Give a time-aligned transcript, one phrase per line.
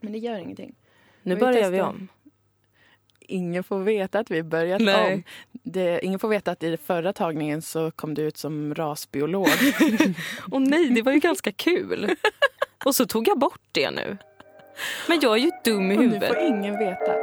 [0.00, 0.74] Men det gör ingenting.
[1.22, 1.88] Nu Vi börjar vi testar.
[1.88, 2.08] om.
[3.20, 5.14] Ingen får veta att vi börjat Nej.
[5.14, 5.22] om.
[5.52, 9.48] Det, ingen får veta att i den förra tagningen så kom du ut som rasbiolog.
[10.50, 12.14] Åh nej, det var ju ganska kul.
[12.84, 14.16] Och så tog jag bort det nu.
[15.08, 16.28] Men jag är ju dum i Och nu huvudet.
[16.28, 17.14] får ingen veta.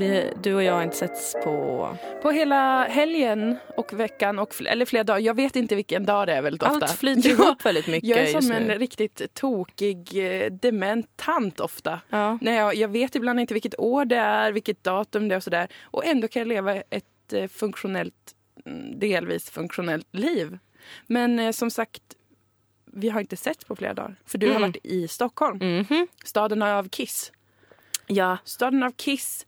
[0.00, 1.88] Vi, du och jag har inte setts på...
[2.22, 5.18] På hela helgen och veckan, och, fl- eller flera dagar.
[5.20, 6.74] Jag vet inte vilken dag det är väldigt ofta.
[6.86, 8.78] Allt flyter ihop väldigt mycket Jag är just som en nu.
[8.78, 10.08] riktigt tokig,
[10.42, 12.00] eh, dement tant ofta.
[12.10, 12.38] Ja.
[12.40, 15.42] Nej, jag, jag vet ibland inte vilket år det är, vilket datum det är och
[15.42, 15.68] sådär.
[15.82, 18.34] Och ändå kan jag leva ett eh, funktionellt,
[18.66, 20.58] mm, delvis funktionellt liv.
[21.06, 22.02] Men eh, som sagt,
[22.92, 24.16] vi har inte sett på flera dagar.
[24.26, 24.70] För du har Mm.
[24.70, 26.06] varit i Stockholm, Mhm.
[26.24, 27.32] staden av Kiss.
[28.06, 29.46] Ja, Staden av Kiss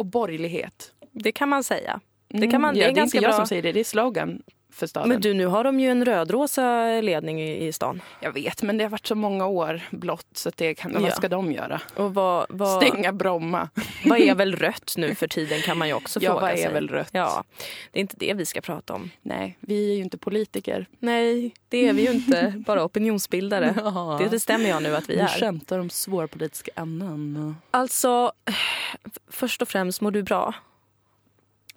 [0.00, 0.92] och borgerlighet.
[1.12, 2.00] det kan man säga.
[2.34, 3.36] Mm, kan man- det ja, är det är ganska inte jag bra.
[3.36, 4.42] som säger det, det är slogan
[4.72, 5.08] för staden.
[5.08, 8.02] Men du, nu har de ju en rödrosa ledning i, i stan.
[8.20, 11.00] Jag vet, men det har varit så många år blott så det kan, Ja.
[11.00, 11.80] vad ska de göra?
[11.96, 13.68] Och vad, vad, Stänga Bromma.
[14.04, 16.56] vad är väl rött nu för tiden kan man ju också Ja, fråga vad är
[16.56, 16.72] sig.
[16.72, 17.08] väl rött?
[17.12, 17.44] Ja,
[17.92, 19.10] det är inte det vi ska prata om.
[19.22, 20.86] Nej, vi är ju inte politiker.
[20.98, 22.54] Nej, det är vi ju inte.
[22.66, 23.74] Bara opinionsbildare.
[23.84, 24.18] Ja.
[24.22, 25.26] Det bestämmer jag nu att vi är.
[25.26, 27.56] skämtar om svårpolitiska ämnen.
[27.70, 28.32] Alltså,
[29.30, 30.54] först och främst, mår du bra?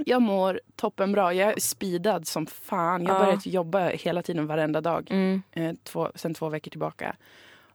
[0.06, 1.34] Jag mår toppenbra.
[1.34, 3.04] Jag är speedad som fan.
[3.06, 3.26] Jag har Ja.
[3.26, 5.08] börjat jobba hela tiden, varenda dag.
[5.12, 5.42] Mm.
[5.52, 7.16] Eh, två, sen två veckor tillbaka.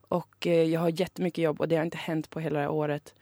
[0.09, 2.71] Och eh, jag har jättemycket jobb och det har inte hänt på hela det här
[2.73, 3.15] året.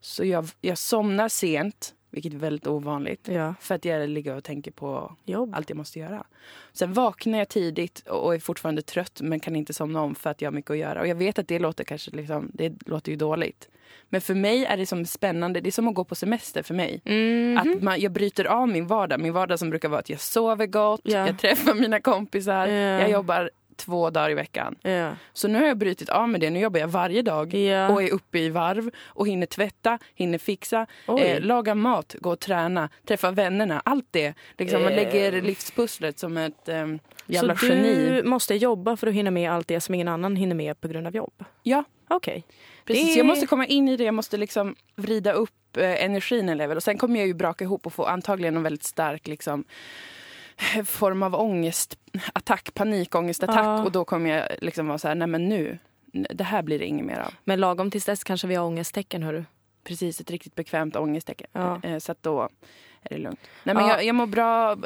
[0.00, 3.28] Så jag, jag somnar sent, vilket är väldigt ovanligt.
[3.28, 3.54] Ja.
[3.60, 5.54] För att jag ligger och tänker på Jobb.
[5.54, 6.24] allt jag måste göra.
[6.72, 10.42] Sen vaknar jag tidigt och är fortfarande trött men kan inte somna om för att
[10.42, 11.00] jag har mycket att göra.
[11.00, 13.68] Och jag vet att det låter kanske liksom, det låter ju dåligt.
[14.08, 16.74] Men för mig är det som spännande, det är som att gå på semester för
[16.74, 17.00] mig.
[17.04, 17.58] Mhm.
[17.58, 19.20] Att man, jag bryter av min vardag.
[19.20, 21.26] Min vardag som brukar vara att jag sover gott, Ja.
[21.26, 23.00] jag träffar mina kompisar, Ja.
[23.00, 24.74] jag jobbar två dagar i veckan.
[24.82, 25.10] Ja.
[25.32, 26.50] Så nu har jag brutit av med det.
[26.50, 27.88] Nu jobbar jag varje dag Ja.
[27.88, 30.86] och är uppe i varv och hinner tvätta, hinner fixa,
[31.18, 33.82] eh, laga mat, gå och träna, träffa vännerna.
[33.84, 34.34] Allt det.
[34.58, 34.96] Liksom, man Eh.
[34.96, 36.86] lägger livspusslet som ett eh,
[37.26, 37.94] jävla Så geni.
[38.22, 40.88] du måste jobba för att hinna med allt det som ingen annan hinner med på
[40.88, 41.44] grund av jobb?
[41.62, 42.44] Ja, Okej.
[42.84, 43.06] precis.
[43.14, 44.04] Det- Jag måste komma in i det.
[44.04, 46.76] Jag måste liksom vrida upp eh, energin en level.
[46.76, 49.64] Och sen kommer jag ju braka ihop och få antagligen en väldigt stark liksom,
[50.84, 53.58] form av ångestattack, panikångestattack.
[53.66, 53.84] Ja.
[53.84, 55.78] Och då kommer jag liksom vara så här, nej men nu,
[56.12, 57.34] det här blir det inget mer av.
[57.44, 59.44] Men lagom tills dess kanske vi har ångesttecken, hörru.
[59.84, 61.46] Precis, ett riktigt bekvämt ångesttecken.
[61.52, 61.80] Ja.
[61.82, 62.42] Eh, Så att då
[63.02, 63.40] är det lugnt.
[63.64, 63.90] Nej, men Ja.
[63.90, 64.76] jag, jag mår bra eh,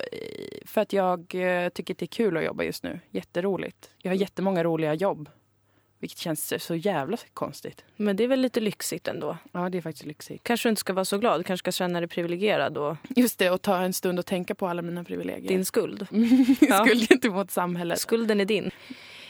[0.67, 3.01] för att jag eh, tycker att det är kul att jobba just nu.
[3.11, 3.91] Jätteroligt.
[4.03, 5.29] Jag har jättemånga roliga jobb.
[5.99, 7.85] Vilket känns så jävla konstigt.
[7.97, 9.37] Men det är väl lite lyxigt ändå.
[9.53, 10.45] Ja, det är faktiskt lyxigt.
[10.45, 13.51] Kanske du inte ska vara så glad, kanske ska känna dig privilegierad och Just det,
[13.51, 15.49] och ta en stund och tänka på alla mina privilegier.
[15.49, 16.07] din skuld.
[16.61, 16.85] ja.
[16.85, 18.01] skuld gentemot samhället.
[18.01, 18.71] Skulden är din.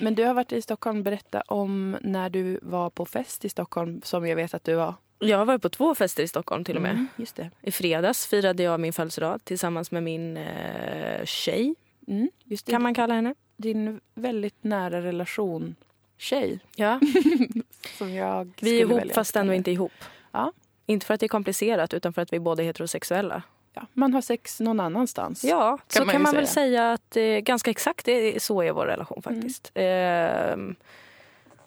[0.01, 1.03] Men du har varit i Stockholm.
[1.03, 4.95] Berätta om när du var på fest i Stockholm, som jag vet att du var.
[5.19, 6.91] Jag har varit på två fester i Stockholm till och med.
[6.91, 7.51] Mm, just det.
[7.63, 11.75] I fredags firade jag min födelsedag tillsammans med min eh, tjej,
[12.09, 12.31] Mm,
[12.67, 13.35] kan man kalla henne.
[13.57, 15.75] Din väldigt nära relation
[16.19, 16.59] tjej.
[16.77, 17.01] Ja.
[17.99, 19.93] Som jag Vi är skulle ihop välja fast ändå inte ihop.
[20.33, 20.53] Ja.
[20.87, 23.43] Inte för att det är komplicerat utan för att vi båda är heterosexuella.
[23.75, 25.45] Ja, man har sex någon annanstans.
[25.45, 26.65] Ja, så man kan man väl säga.
[26.65, 29.71] säga att eh, ganska exakt det så är vår relation faktiskt.
[29.75, 30.77] Ehm,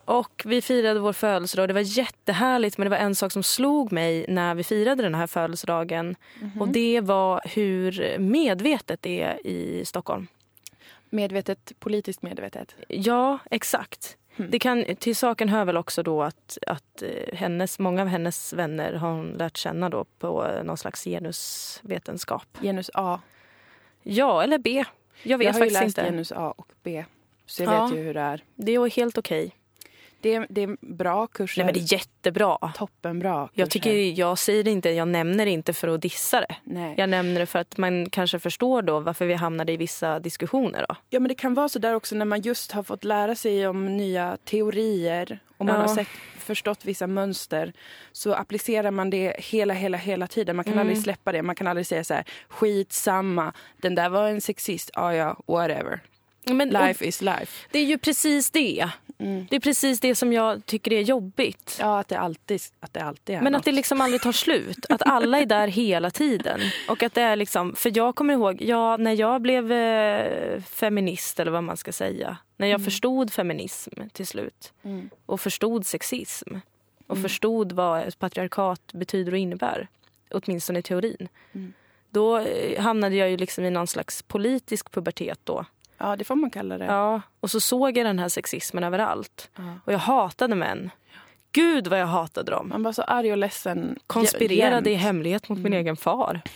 [0.05, 1.69] och vi firade vår födelsedag.
[1.69, 5.15] Det var jättehärligt men det var en sak som slog mig när vi firade den
[5.15, 6.15] här födelsedagen.
[6.59, 10.27] Och det var hur medvetet det är i Stockholm.
[11.09, 12.75] Medvetet, politiskt medvetet.
[12.87, 14.17] Ja, exakt.
[14.41, 14.51] Mm.
[14.51, 18.53] Det kan, till saken hör väl också då att, att eh, hennes, många av hennes
[18.53, 22.57] vänner har hon lärt känna då på någon slags genusvetenskap.
[22.61, 23.19] Genus A.
[24.03, 24.83] Ja, eller B.
[25.23, 26.11] Jag vet jag har ju faktiskt läst inte.
[26.11, 27.05] genus A och B.
[27.45, 27.85] Så jag Ja.
[27.85, 28.43] vet ju hur det är.
[28.55, 29.55] Det är helt okej.
[30.21, 31.61] Det är, det är bra kurser.
[31.63, 32.57] Nej, men det är jättebra.
[32.75, 33.61] Toppenbra kurser.
[33.61, 36.55] Jag, tycker, jag säger inte, jag nämner det inte för att dissa det.
[36.63, 36.93] Nej.
[36.97, 40.85] Jag nämner det för att man kanske förstår då varför vi hamnade i vissa diskussioner.
[40.89, 40.95] Då.
[41.09, 43.67] Ja, men det kan vara så där också när man just har fått lära sig
[43.67, 45.81] om nya teorier och man Ja.
[45.81, 46.07] har sett,
[46.37, 47.73] förstått vissa mönster
[48.11, 50.55] så applicerar man det hela, hela, hela tiden.
[50.55, 50.81] Man kan Mm.
[50.81, 51.41] aldrig släppa det.
[51.41, 55.99] Man kan aldrig säga så här, skitsamma, den där var en sexist, ja ja, whatever.
[56.45, 57.67] Men, Life is life.
[57.71, 58.89] det är ju precis det.
[59.19, 59.47] Mm.
[59.49, 61.77] Det är precis det som jag tycker är jobbigt.
[61.79, 63.59] Ja, att det alltid, att det alltid är Men något.
[63.59, 64.85] att det liksom aldrig tar slut.
[64.89, 66.59] Att alla är där hela tiden.
[66.89, 71.39] Och att det är liksom, för jag kommer ihåg, ja, när jag blev eh, feminist
[71.39, 72.37] eller vad man ska säga.
[72.57, 74.73] När jag förstod feminism till slut.
[74.83, 75.09] Mm.
[75.25, 76.55] Och förstod sexism.
[77.07, 79.87] Och förstod vad ett patriarkat betyder och innebär.
[80.31, 81.27] Åtminstone i teorin.
[81.53, 81.73] Mm.
[82.09, 85.65] Då eh, hamnade jag ju liksom i någon slags politisk pubertet då.
[86.01, 86.85] Ja, det får man kalla det.
[86.85, 89.49] Ja, och så såg jag den här sexismen överallt.
[89.55, 89.63] Ja.
[89.85, 90.89] Och jag hatade män.
[91.51, 92.69] Gud vad jag hatade dem.
[92.69, 93.99] Man var så arg och ledsen.
[94.07, 95.03] Konspirerade i jämt.
[95.03, 96.41] hemlighet mot min egen far.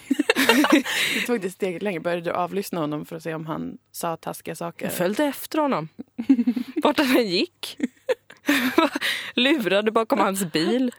[1.14, 2.00] Du tog det steget längre.
[2.00, 4.86] Började du avlyssna honom för att se om han sa taskiga saker?
[4.86, 5.90] Jag följde efter honom.
[6.84, 7.78] Vart han gick.
[9.34, 10.92] Lurade bakom hans bil.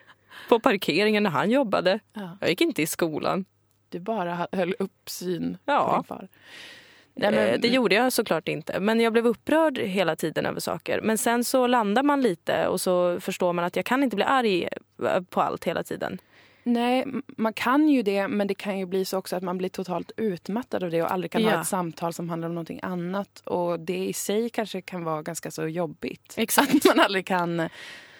[0.48, 1.98] På parkeringen när han jobbade.
[2.12, 2.38] Ja.
[2.40, 3.44] Jag gick inte i skolan.
[3.88, 5.88] Du bara höll uppsyn Ja.
[5.90, 6.28] på din far.
[7.16, 8.80] Nej, Eh, men, Det gjorde jag såklart inte.
[8.80, 11.00] Men jag blev upprörd hela tiden över saker.
[11.00, 14.24] Men sen så landar man lite och så förstår man att jag kan inte bli
[14.24, 14.68] arg
[15.04, 16.18] eh, på allt hela tiden.
[16.62, 19.68] nej, man kan ju det, men det kan ju bli så också att man blir
[19.68, 21.60] totalt utmattad av det och aldrig kan ha Ja.
[21.60, 23.40] ett samtal som handlar om någonting annat.
[23.44, 26.34] Och det i sig kanske kan vara ganska så jobbigt.
[26.36, 26.74] Exakt.
[26.74, 27.68] Att man aldrig kan eh,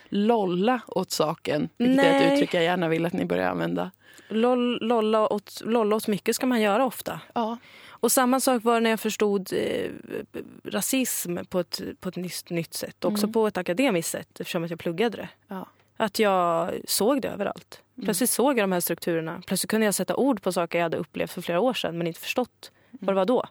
[0.09, 1.69] lolla åt saken.
[1.79, 2.35] Vilket är ett Nej.
[2.35, 3.91] uttryck jag gärna vill att ni börjar använda.
[4.29, 7.21] Loll, lolla, åt, lolla åt mycket ska man göra ofta.
[7.35, 7.57] Ja.
[8.01, 9.91] Och samma sak var när jag förstod eh,
[10.65, 13.05] rasism på ett, på ett nytt, nytt sätt.
[13.05, 15.29] Också på ett akademiskt sätt eftersom att jag pluggade det.
[15.49, 15.67] Ja.
[15.97, 17.83] Att jag såg det överallt.
[18.05, 19.43] Plötsligt såg jag de här strukturerna.
[19.47, 22.07] Plötsligt kunde jag sätta ord på saker jag hade upplevt för flera år sedan men
[22.07, 23.45] inte förstått vad det var då.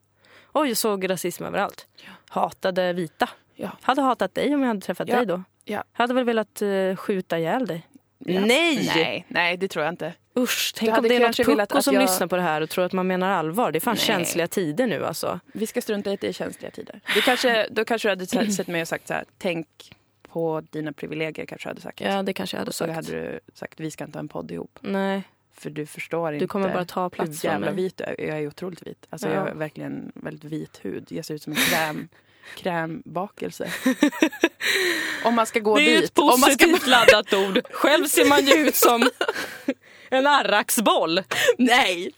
[0.53, 1.87] Oj, jag såg rasism överallt.
[2.29, 3.29] Hatade vita.
[3.55, 3.71] Ja.
[3.81, 5.15] Hade hatat dig om jag hade träffat Ja.
[5.15, 5.43] dig då.
[5.65, 5.83] Ja.
[5.91, 7.87] Hade väl velat uh, skjuta ihjäl dig.
[8.17, 8.39] Ja.
[8.41, 8.91] Nej!
[8.95, 9.25] nej!
[9.27, 10.13] Nej, det tror jag inte.
[10.37, 12.69] Usch, tänk om det är något pucko att som jag- lyssnar på det här och
[12.69, 13.71] tror att man menar allvar.
[13.71, 14.03] Det är fan Nej.
[14.05, 15.39] känsliga tider nu alltså.
[15.53, 16.99] Vi ska strunta i att det är känsliga tider.
[17.15, 19.67] Du kanske, då kanske du hade sett- mig och sagt så här, tänk
[20.29, 22.01] på dina privilegier kanske du hade sagt.
[22.01, 22.95] Ja, det kanske jag hade Och så sagt.
[22.95, 24.79] hade du sagt, vi ska inte ha en podd ihop.
[24.81, 25.21] Nej,
[25.53, 27.75] För du förstår inte du kommer bara ta plats hur jävla mig.
[27.75, 28.15] vit du är.
[28.27, 29.05] Jag är otroligt vit.
[29.09, 29.33] Alltså Ja.
[29.33, 31.05] jag har verkligen väldigt vit hud.
[31.09, 32.07] Jag ser ut som en kräm,
[32.55, 33.71] krämbakelse.
[35.23, 36.09] Om man ska gå Det är dit.
[36.09, 36.49] ett Om man ska...
[36.65, 37.61] positivt laddat ord.
[37.71, 39.09] Själv ser man ju ut som
[40.09, 41.21] en arraksboll.
[41.57, 42.11] Nej!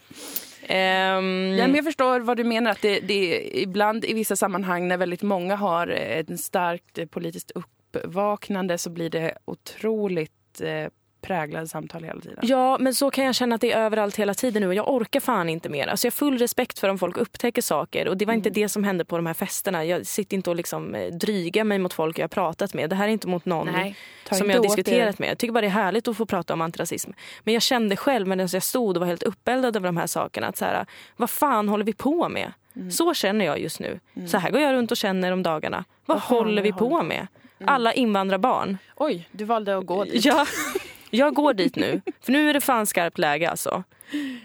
[0.61, 2.71] Ehm, Ja, men jag förstår vad du menar.
[2.71, 7.51] Att det, det är ibland i vissa sammanhang när väldigt många har ett starkt politiskt
[7.51, 10.87] uppvaknande så blir det otroligt eh,
[11.27, 12.39] präglade samtal hela tiden.
[12.41, 14.93] Ja, men så kan jag känna att det är överallt hela tiden nu och jag
[14.93, 15.87] orkar fan inte mer.
[15.87, 18.69] Alltså jag har full respekt för om folk upptäcker saker och det var inte det
[18.69, 19.85] som hände på de här festerna.
[19.85, 22.89] Jag sitter inte och liksom eh, drygar mig mot folk jag har pratat med.
[22.89, 23.95] Det här är inte mot någon Nej,
[24.31, 25.29] som jag har diskuterat med.
[25.29, 27.11] Jag tycker bara det är härligt att få prata om antirasism.
[27.43, 30.47] Men jag kände själv medan jag stod och var helt uppeldad över de här sakerna
[30.47, 30.85] att så här,
[31.15, 32.53] vad fan håller vi på med?
[32.75, 32.91] Mm.
[32.91, 33.99] Så känner jag just nu.
[34.27, 35.85] Så här går jag runt och känner om dagarna.
[36.05, 37.27] Vad, Vad håller vi håller på med?
[37.65, 38.77] Alla invandrarbarn.
[38.95, 40.25] Oj, du valde att gå dit.
[40.25, 40.45] Ja,
[41.17, 42.01] jag går dit nu.
[42.21, 43.83] För nu är det fan skarpt läge alltså.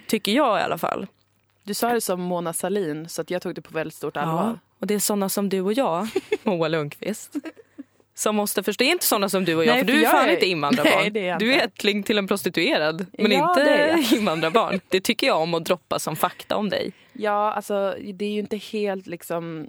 [0.06, 1.06] Tycker jag i alla fall.
[1.64, 4.58] Du sa det som Mona Salin så att jag tog det på väldigt stort allvar.
[4.78, 6.08] Och det är såna som du och jag,
[6.42, 7.34] Moa Lundqvist.
[8.14, 8.84] Som måste förstå.
[8.84, 10.46] Det är inte såna som du och jag, Nej, för du är fan är- inte
[10.46, 10.94] invandrarbarn.
[11.00, 13.72] Nej, det är du är ättling till en prostituerad, men Ja, det inte
[14.12, 14.12] jag.
[14.18, 14.80] invandrarbarn.
[14.88, 16.92] Det tycker jag om att droppa som fakta om dig.
[17.12, 19.66] Ja, alltså det är ju inte helt liksom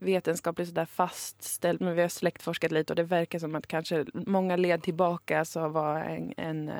[0.00, 4.56] vetenskapligt sådär fastställt men vi har släktforskat lite och det verkar som att kanske många
[4.56, 6.74] led tillbaka så var en, en eh,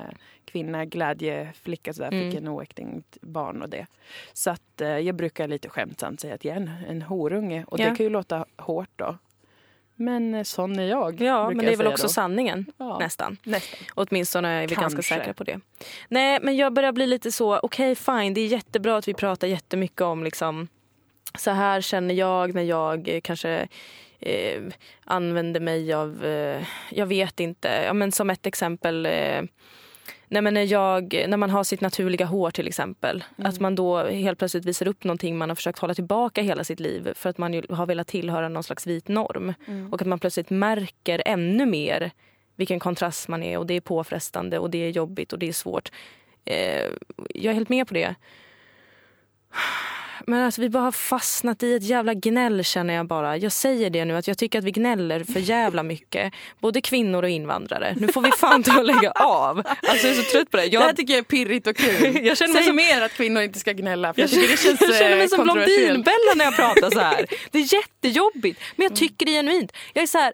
[0.45, 2.31] kvinna glädjeflicka sådär, Mm.
[2.31, 3.87] fick en oäktingt barn och det.
[4.33, 7.81] Så att eh, jag brukar lite skämtsamt säga att jag är en, en horunge och
[7.81, 7.91] Ja.
[7.91, 9.19] det kan ju låta hårt då.
[9.99, 11.21] Men eh, sån är jag.
[11.21, 12.09] Ja, men det är väl också då.
[12.09, 12.67] sanningen.
[12.77, 12.99] Ja.
[12.99, 13.37] Nästan.
[13.45, 13.79] Nästan.
[13.95, 15.15] Åtminstone är vi ganska Kanske.
[15.15, 15.61] säkra på det.
[16.09, 19.47] Nej, men jag börjar bli lite så, okej fine, det är jättebra att vi pratar
[19.49, 20.69] jättemycket om liksom,
[21.39, 23.69] så här känner jag när jag eh, kanske
[24.21, 24.63] eh,
[25.05, 29.43] använder mig av, eh, jag vet inte, ja, men som ett exempel eh,
[30.29, 33.25] Nej, men när, jag, när man har sitt naturliga hår till exempel.
[33.39, 36.81] Att man då helt plötsligt visar upp någonting man har försökt hålla tillbaka hela sitt
[36.81, 39.55] liv för att man har velat tillhöra någon slags vit norm.
[39.93, 42.11] Och att man plötsligt märker ännu mer
[42.57, 45.53] vilken kontrast man är och det är påfrestande och det är jobbigt och det är
[45.53, 45.93] svårt.
[46.45, 46.87] Eh,
[47.35, 48.15] jag är helt med på det.
[50.29, 53.37] Men alltså, vi bara har fastnat i ett jävla gnäll känner jag bara.
[53.37, 56.33] Jag säger det nu att jag tycker att vi gnäller för jävla mycket.
[56.61, 57.95] Både kvinnor och invandrare.
[58.01, 59.59] Nu får vi fan ta och lägga av.
[59.67, 60.69] Alltså jag är så trött på det.
[60.69, 62.21] Det här Jag, tycker jag är pirrigt och kul.
[62.27, 64.57] Jag känner mig Säg som- mer att kvinnor inte ska gnälla för jag, jag, det
[64.59, 65.43] känns jag känner mig eh, som.
[65.45, 67.27] Blondinbella när jag pratar så här.
[67.51, 68.61] Det är jättejobbigt.
[68.77, 69.73] Men jag tycker det genuint.
[69.93, 70.33] Jag är så här,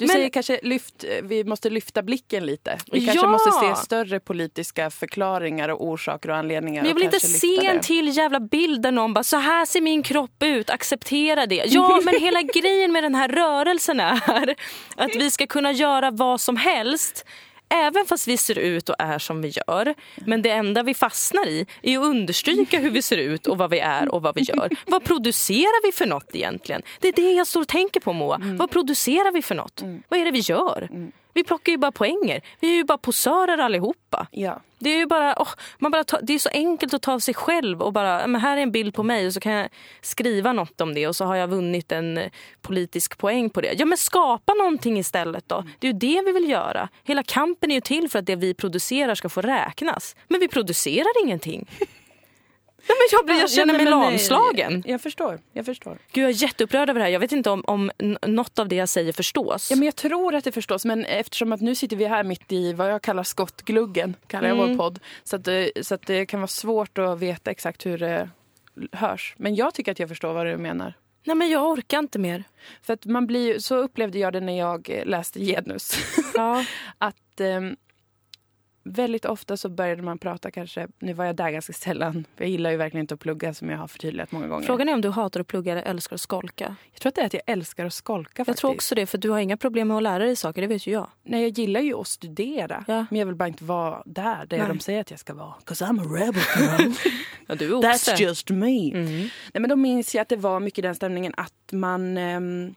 [0.00, 2.78] Du men- säger kanske lyft, vi måste lyfta blicken lite.
[2.92, 3.30] Vi kanske Ja!
[3.30, 6.82] måste se större politiska förklaringar och orsaker och anledningar.
[6.82, 7.82] Men jag vill inte se en det.
[7.82, 11.64] till jävla bild där någon bara så här ser min kropp ut, acceptera det.
[11.66, 14.54] Ja men hela grejen med den här rörelsen är
[14.96, 17.24] att vi ska kunna göra vad som helst
[17.74, 19.94] Även fast vi ser ut och är som vi gör.
[20.16, 23.70] Men det enda vi fastnar i är att understryka hur vi ser ut och vad
[23.70, 24.70] vi är och vad vi gör.
[24.86, 26.82] Vad producerar vi för något egentligen?
[27.00, 28.40] Det är det jag står och tänker på Moa.
[28.58, 29.82] Vad producerar vi för något?
[30.08, 30.88] Vad är det vi gör?
[31.34, 32.40] Vi plockar ju bara poänger.
[32.60, 34.26] Vi är ju bara posörer allihopa.
[34.30, 34.60] Ja.
[34.78, 37.18] Det är ju bara, oh, man bara ta, det är så enkelt att ta av
[37.18, 39.68] sig själv och bara, men här är en bild på mig och så kan jag
[40.00, 42.30] skriva något om det och så har jag vunnit en eh,
[42.62, 43.74] politisk poäng på det.
[43.78, 45.64] Ja men skapa någonting istället då.
[45.78, 46.88] Det är ju det vi vill göra.
[47.04, 50.16] Hela kampen är ju till för att det vi producerar ska få räknas.
[50.28, 51.68] Men vi producerar ingenting.
[52.86, 54.82] Ja, men jag, blir, jag känner mig Ja, men, lamslagen.
[54.86, 55.40] Jag förstår.
[55.52, 55.98] Jag förstår.
[56.12, 57.12] Gud, jag är jätteupprörd över det här.
[57.12, 57.90] Jag vet inte om, om
[58.26, 59.70] något av det jag säger förstås.
[59.70, 62.52] Ja, men jag tror att det förstås, men eftersom att nu sitter vi här mitt
[62.52, 64.68] i vad jag kallar skottgluggen, kallar jag Mm.
[64.70, 64.98] vår podd.
[65.24, 68.30] Så att, det, så att det kan vara svårt att veta exakt hur det
[68.92, 69.34] hörs.
[69.38, 70.94] Men jag tycker att jag förstår vad du menar.
[71.24, 72.44] Nej, men jag orkar inte mer.
[72.82, 75.92] För att man blir, så upplevde jag det när jag eh, läste genus.
[76.34, 76.64] Ja.
[76.98, 77.76] att ehm,
[78.82, 82.70] väldigt ofta så började man prata kanske, nu var jag där ganska sällan, jag gillar
[82.70, 84.66] ju verkligen inte att plugga som jag har förtydligat många gånger.
[84.66, 86.76] Frågan är om du hatar att plugga eller älskar att skolka.
[86.92, 88.60] Jag tror att det är att jag älskar att skolka Jag faktiskt.
[88.60, 90.86] tror också det, för du har inga problem med att lära dig saker, det vet
[90.86, 91.10] ju jag.
[91.22, 92.84] Nej, jag gillar ju att studera.
[92.88, 93.06] Ja.
[93.10, 94.68] Men jag vill bara inte vara där, där Nej.
[94.68, 95.54] de säger att jag ska vara.
[95.64, 96.92] 'Cause I'm a rebel girl.
[97.46, 98.90] Ja, du är That's just me.
[98.90, 99.06] Mm.
[99.18, 102.74] Nej, men då minns jag att det var mycket den stämningen att man ehm,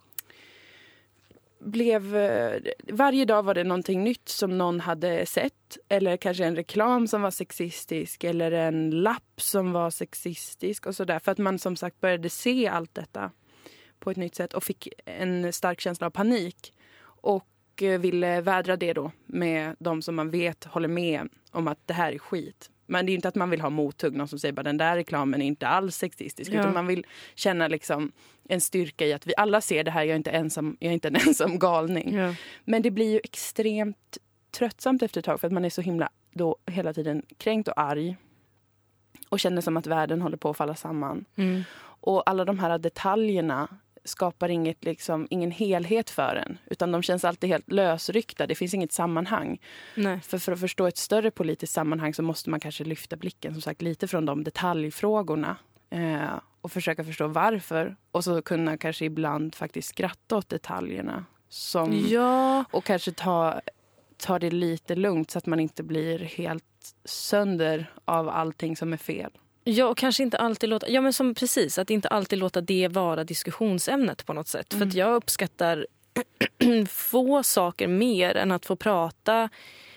[1.64, 2.16] blev...
[2.16, 5.78] Eh, varje dag var det någonting nytt som någon hade sett.
[5.90, 11.20] Eller kanske en reklam som var sexistisk eller en lapp som var sexistisk och sådär.
[11.20, 13.32] För att man som sagt började se allt detta
[14.00, 16.74] på ett nytt sätt och fick en stark känsla av panik.
[17.04, 17.48] Och
[17.82, 21.94] eh, ville vädra det då med de som man vet håller med om att det
[21.94, 22.70] här är skit.
[22.94, 24.96] Men det är inte att man vill ha mothugg, någon som säger bara den där
[24.96, 26.52] reklamen är inte alls sexistisk.
[26.52, 26.60] Ja.
[26.60, 28.12] Utan man vill känna liksom
[28.50, 30.94] en styrka i att vi alla ser det här, jag är inte, ensam, jag är
[30.94, 32.16] inte en ensam galning.
[32.16, 32.36] Ja.
[32.64, 34.18] Men det blir ju extremt
[34.52, 37.80] tröttsamt efter ett tag för att man är så himla då hela tiden kränkt och
[37.80, 38.18] arg.
[39.30, 41.26] Och känner som att världen håller på att falla samman.
[41.36, 41.64] Mm.
[41.82, 43.68] Och alla de här detaljerna
[44.06, 46.58] skapar inget, liksom, ingen helhet för en.
[46.66, 48.48] Utan de känns alltid helt lösryckta.
[48.48, 49.62] Det finns inget sammanhang.
[49.96, 50.20] Nej.
[50.20, 53.62] För, för att förstå ett större politiskt sammanhang så måste man kanske lyfta blicken som
[53.62, 55.58] sagt lite från de detaljfrågorna.
[55.90, 57.96] Eh, och försöka förstå varför.
[58.12, 61.26] Och så kunna kanske ibland faktiskt skratta åt detaljerna.
[61.50, 63.62] Som, Ja, Och kanske ta,
[64.18, 68.98] ta det lite lugnt så att man inte blir helt sönder av allting som är
[68.98, 69.32] fel.
[69.64, 70.90] Ja, och kanske inte alltid låta...
[70.90, 74.74] Ja, men som precis, att inte alltid låta det vara diskussionsämnet på något sätt.
[74.74, 75.88] För att jag uppskattar
[76.90, 79.50] få saker mer än att få prata,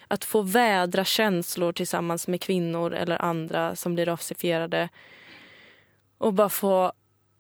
[0.08, 4.88] att få vädra känslor tillsammans med kvinnor eller andra som blir rasifierade.
[6.18, 6.92] Och bara få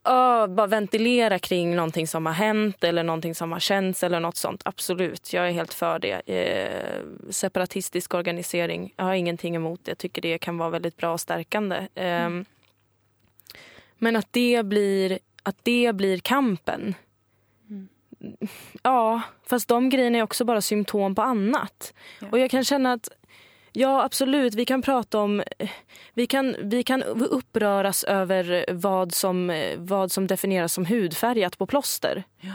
[0.06, 4.36] ja, bara ventilera kring någonting som har hänt eller någonting som har känts eller något
[4.36, 4.62] sånt.
[4.64, 6.20] Absolut, jag är helt för det.
[6.26, 9.90] Eh, separatistisk organisering, jag har ingenting emot det.
[9.90, 11.76] Jag tycker det kan vara väldigt bra och stärkande.
[11.94, 12.30] Eh,
[13.98, 16.94] Men att det blir, att det blir kampen.
[18.82, 21.94] Ja, fast de grejerna är också bara symptom på annat.
[22.20, 22.26] Ja.
[22.30, 23.08] Och jag kan känna att
[23.78, 24.54] Ja, absolut.
[24.54, 25.42] Vi kan prata om...
[26.14, 32.24] Vi kan, vi kan uppröras över vad som, vad som definieras som hudfärgat på plåster.
[32.40, 32.52] Ja.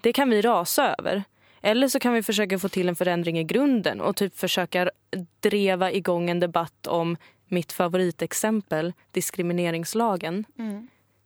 [0.00, 1.24] Det kan vi rasa över.
[1.62, 4.90] Eller så kan vi försöka få till en förändring i grunden och typ försöka
[5.40, 7.16] dreva igång en debatt om
[7.48, 10.44] mitt favoritexempel, diskrimineringslagen.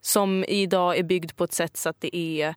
[0.01, 2.55] Som idag är byggd på ett sätt så att det är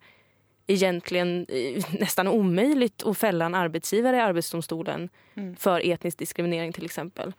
[0.72, 5.10] egentligen eh, nästan omöjligt att fälla en arbetsgivare i Arbetsdomstolen
[5.58, 7.34] för etnisk diskriminering till exempel.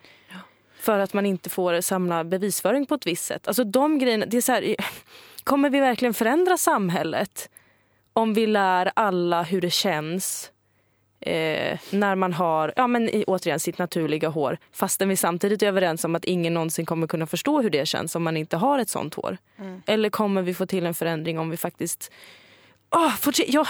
[0.79, 3.47] För att man inte får samla bevisföring på ett visst sätt.
[3.47, 4.75] Alltså de grejerna, det är så här,
[5.43, 7.49] kommer vi verkligen förändra samhället
[8.13, 10.51] om vi lär alla hur det känns
[11.19, 15.67] eh, när man har ja, men, i, återigen sitt naturliga hår fastän vi samtidigt är
[15.67, 18.79] överens om att ingen någonsin kommer kunna förstå hur det känns om man inte har
[18.79, 19.37] ett sånt hår?
[19.85, 22.11] Eller kommer vi få till en förändring om vi faktiskt...
[22.93, 23.65] Oh, fortsätt, ja.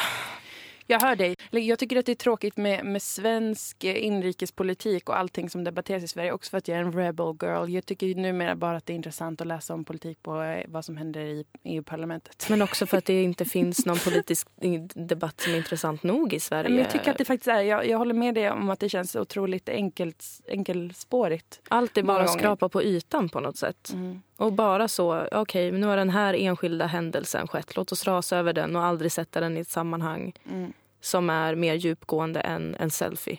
[0.88, 1.36] Jag hör dig.
[1.51, 6.03] Jag tycker att det är tråkigt med, med svensk eh, inrikespolitik och allting som debatteras
[6.03, 6.32] i Sverige.
[6.32, 7.70] Också för att jag är en rebel girl.
[7.70, 10.86] Jag tycker numera bara att det är intressant att läsa om politik på eh, vad
[10.86, 12.48] som händer i EU-parlamentet.
[12.50, 14.48] Men också för att det inte finns någon politisk
[14.94, 16.70] debatt som är intressant nog i Sverige.
[16.70, 18.89] Men jag tycker att det faktiskt är, jag, jag håller med dig om att det
[18.89, 21.62] känns otroligt enkelt, enkelspårigt.
[21.70, 23.94] Allt är bara att skrapa på ytan på något sätt.
[24.38, 27.75] Och bara så, okej, nu har den här enskilda händelsen skett.
[27.75, 30.74] Låt oss rasa över den och aldrig sätta den i ett sammanhang Mm.
[31.02, 33.38] som är mer djupgående än en selfie.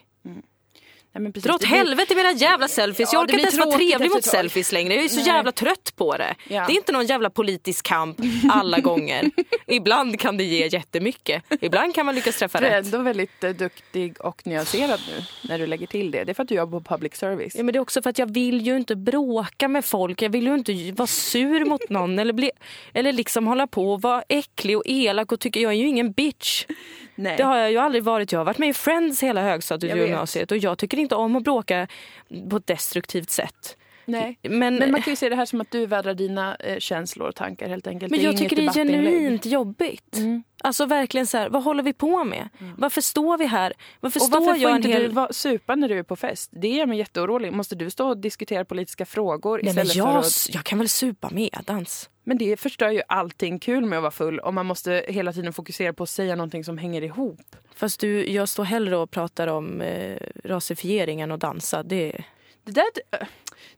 [1.15, 3.13] Nej, men precis, Dra åt blir- helvete med era jävla selfies.
[3.13, 4.93] Ja, Jag orkar inte ens vara trevlig mot selfies längre.
[4.95, 5.25] Jag är så Nej.
[5.25, 6.35] jävla trött på det.
[6.47, 6.63] Ja.
[6.67, 8.17] Det är inte någon jävla politisk kamp
[8.49, 9.31] alla gånger.
[9.67, 11.43] Ibland kan det ge jättemycket.
[11.61, 12.85] Ibland kan man lyckas träffa Du är rätt.
[12.85, 16.23] ändå väldigt eh, duktig och nyanserad nu när du lägger till det.
[16.23, 17.53] Det är för att du jobbar på public service.
[17.55, 20.21] Ja, men det är också för att jag vill ju inte bråka med folk.
[20.21, 22.51] Jag vill ju inte vara sur mot någon eller, bli,
[22.93, 26.11] eller liksom hålla på och vara äcklig och elak och tycka jag är ju ingen
[26.11, 26.65] bitch.
[27.15, 27.37] Nej.
[27.37, 28.31] Det har jag ju aldrig varit.
[28.31, 31.35] Jag har varit med i Friends hela högstadiet och gymnasiet och jag tycker inte om
[31.35, 31.87] att bråka
[32.49, 33.77] på ett destruktivt sätt.
[34.05, 34.39] Nej.
[34.41, 37.27] Men, Men man kan ju se det här som att du vädrar dina eh, känslor
[37.27, 38.11] och tankar helt enkelt.
[38.11, 40.17] men jag tycker det är genuint jobbigt.
[40.17, 40.43] Mm.
[40.65, 42.49] Alltså verkligen så här, vad håller vi på med?
[42.77, 43.73] Varför står vi här?
[43.99, 45.13] Varför Och står varför jag får inte hel...
[45.13, 46.49] du supa när du är på fest?
[46.53, 47.53] Det gör mig jätteorolig.
[47.53, 50.49] Måste du stå och diskutera politiska frågor Nej, istället för jag, att...
[50.49, 52.09] jag kan väl supa medans.
[52.23, 55.53] Men det förstör ju allting kul med att vara full om man måste hela tiden
[55.53, 57.55] fokusera på att säga någonting som hänger ihop.
[57.75, 61.83] Fast du, jag står hellre och pratar om eh, rasifiering än att dansa.
[61.83, 62.23] Det,
[62.63, 63.27] Det där äh,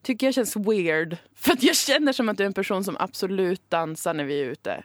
[0.02, 1.16] tycker jag känns weird.
[1.34, 4.40] För att jag känner som att du är en person som absolut dansar när vi
[4.40, 4.84] är ute.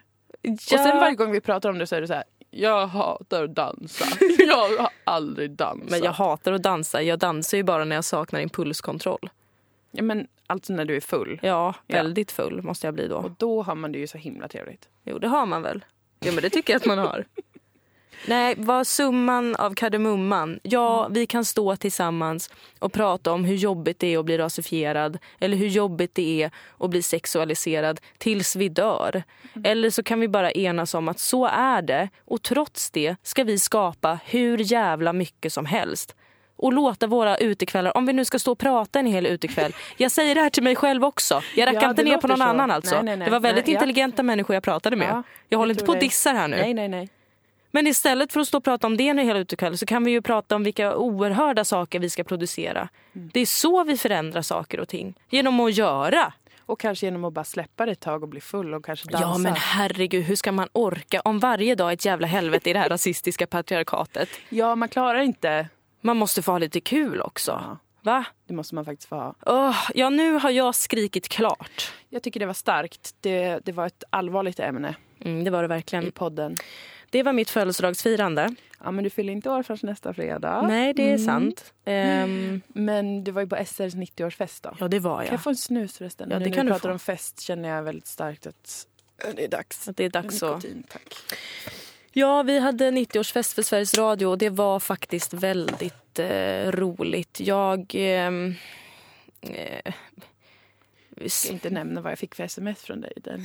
[0.52, 2.24] Och sen varje gång vi pratar om det så är det så här.
[2.50, 4.04] Jag hatar att dansa.
[4.38, 5.90] Jag har aldrig dansat.
[5.90, 7.02] Men jag hatar att dansa.
[7.02, 9.30] Jag dansar ju bara när jag saknar impulskontroll.
[9.90, 11.40] ja, men alltså när du är full.
[11.42, 13.16] Ja, väldigt full måste jag bli då.
[13.16, 14.88] Och då har man det ju så himla trevligt.
[15.04, 15.84] Jo, det har man väl?
[16.20, 17.24] Jo, men det tycker jag att man har.
[18.26, 20.60] Nej, vad summan av kardemumman?
[20.62, 25.18] Ja, vi kan stå tillsammans och prata om hur jobbigt det är att bli rasifierad
[25.40, 29.22] eller hur jobbigt det är att bli sexualiserad tills vi dör.
[29.64, 33.44] Eller så kan vi bara enas om att så är det och trots det ska
[33.44, 36.14] vi skapa hur jävla mycket som helst.
[36.56, 39.74] Och låta våra utekvällar, om vi nu ska stå och prata en hel utekväll.
[39.96, 41.42] Jag säger det här till mig själv också.
[41.56, 42.44] Jag rackar Ja, inte ner på någon så.
[42.44, 42.94] annan alltså.
[42.94, 43.24] Nej, nej, nej.
[43.24, 43.78] Det var väldigt Nej, ja.
[43.80, 45.08] intelligenta människor jag pratade med.
[45.08, 46.06] Ja, jag håller jag inte på att det.
[46.06, 46.56] dissa här nu.
[46.56, 47.08] Nej, nej, nej.
[47.74, 50.10] Men istället för att stå och prata om det en hel utekväll så kan vi
[50.10, 52.88] ju prata om vilka oerhörda saker vi ska producera.
[53.14, 53.30] Mm.
[53.34, 55.14] Det är så vi förändrar saker och ting.
[55.30, 56.32] Genom att göra.
[56.66, 59.28] Och kanske genom att bara släppa det ett tag och bli full och kanske dansa.
[59.28, 62.72] Ja men herregud, hur ska man orka om varje dag är ett jävla helvete i
[62.72, 64.28] det här rasistiska patriarkatet?
[64.48, 65.68] Ja, man klarar inte.
[66.00, 67.50] Man måste få ha lite kul också.
[67.50, 67.78] Ja.
[68.02, 68.24] Va?
[68.48, 69.34] Det måste man faktiskt få ha.
[69.46, 71.92] Åh, ja, nu har jag skrikit klart.
[72.08, 73.14] Jag tycker det var starkt.
[73.20, 76.06] Det, det var ett allvarligt ämne Mm, det var det verkligen.
[76.06, 76.56] i podden.
[77.14, 78.54] Det var mitt födelsedagsfirande.
[78.84, 80.62] Ja, men du fyller inte år förrän nästa fredag.
[80.68, 81.18] Nej, det är Mm.
[81.26, 81.72] sant.
[81.84, 84.76] Ehm, Men du var ju på SRs 90-årsfest då.
[84.80, 85.32] ja, det var Kan jag.
[85.34, 86.28] jag få en snus förresten?
[86.30, 86.92] Ja, nu det när kan vi du pratar få.
[86.92, 88.86] om fest känner jag väldigt starkt att
[89.36, 89.88] det är dags.
[89.88, 90.42] Att det är dags.
[90.42, 91.14] Nikotin, tack.
[92.12, 97.40] Ja, vi hade 90-årsfest för Sveriges Radio och det var faktiskt väldigt eh, roligt.
[97.40, 97.92] Jag...
[97.94, 98.54] ehm,
[99.40, 99.92] eh,
[101.20, 103.12] Jag ska inte nämna vad jag fick för sms från dig.
[103.16, 103.44] Den.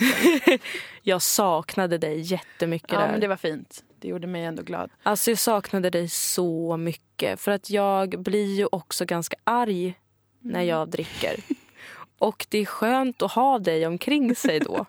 [1.01, 3.11] jag saknade dig jättemycket Ja, där.
[3.11, 3.83] men det var fint.
[3.99, 4.89] Det gjorde mig ändå glad.
[5.03, 7.39] Alltså jag saknade dig så mycket.
[7.39, 9.93] För att jag blir ju också ganska arg
[10.39, 11.35] när jag dricker.
[12.19, 14.85] Och det är skönt att ha dig omkring sig då.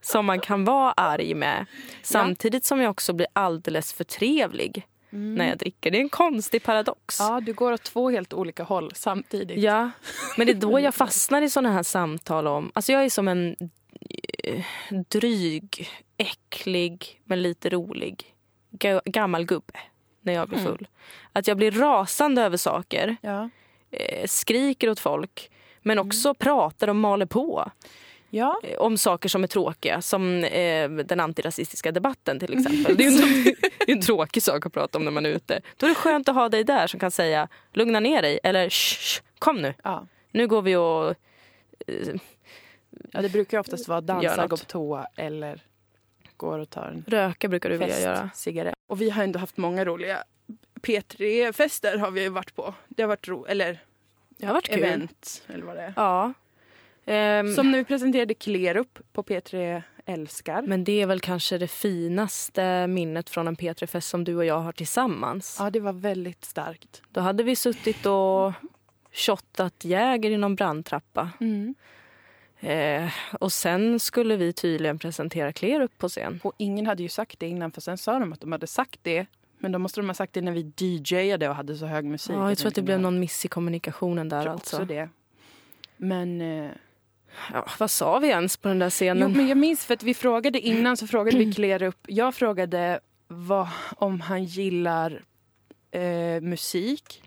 [0.00, 1.66] Som man kan vara arg med.
[2.02, 5.90] Samtidigt som jag också blir alldeles för trevlig när jag dricker.
[5.90, 7.16] Det är en konstig paradox.
[7.20, 9.58] Ja, du går åt två helt olika håll samtidigt.
[9.58, 9.90] Ja,
[10.36, 12.70] men det är då jag fastnar i såna här samtal om...
[12.74, 13.56] Alltså jag är som en
[14.44, 14.64] eh,
[15.08, 18.34] dryg, äcklig, men lite rolig
[18.70, 19.78] ga- gammal gubbe
[20.20, 20.88] när jag blir full.
[21.32, 23.50] Att jag blir rasande över saker, Ja.
[23.90, 25.50] eh, skriker åt folk
[25.82, 27.70] men också pratar och maler på
[28.30, 28.60] Ja.
[28.62, 30.02] eh, om saker som är tråkiga.
[30.02, 32.96] Som eh, den antirasistiska debatten till exempel.
[32.96, 33.42] Det är en,
[33.78, 35.60] det är en tråkig sak att prata om när man är ute.
[35.76, 38.68] Då är det skönt att ha dig där som kan säga lugna ner dig eller
[38.68, 39.74] shh, kom nu.
[39.84, 40.06] ja.
[40.30, 41.08] Nu går vi och...
[41.86, 42.14] eh,
[43.12, 45.62] Ja, det brukar oftast vara dansa, gå på toa eller
[46.36, 48.30] går och tar en Röka brukar du vilja fest, göra.
[48.34, 48.74] cigarett.
[48.86, 50.24] Och vi har ändå haft många roliga
[50.82, 52.74] P3-fester har vi varit på.
[52.88, 53.78] Det har varit ro, eller
[54.28, 54.78] Det har varit kul.
[54.84, 55.92] event, eller vad det är.
[55.96, 56.32] Ja.
[57.08, 60.62] Ehm, Som när vi presenterade Klerup på P3 Älskar.
[60.62, 64.60] Men det är väl kanske det finaste minnet från en P3-fest som du och jag
[64.60, 65.56] har tillsammans.
[65.60, 67.02] Ja, det var väldigt starkt.
[67.12, 68.52] Då hade vi suttit och
[69.12, 71.30] shottat Jäger i någon brandtrappa.
[71.40, 71.74] Mm.
[72.60, 76.40] Eh, och sen skulle vi tydligen presentera Klerup på scen.
[76.42, 79.00] Och ingen hade ju sagt det innan, för sen sa de att de hade sagt
[79.02, 79.26] det.
[79.58, 82.36] Men då måste de ha sagt det när vi DJade och hade så hög musik.
[82.36, 84.76] Ja, jag tror att det blev någon miss i kommunikationen där Jag tror alltså.
[84.76, 85.08] också det.
[85.96, 86.70] Men, eh,
[87.52, 89.32] Ja, vad sa vi ens på den där jo, scenen?
[89.32, 91.96] men jag minns för att vi frågade innan så frågade vi Klerup.
[92.08, 95.24] Jag frågade vad, om han gillar
[95.90, 97.22] eh, musik.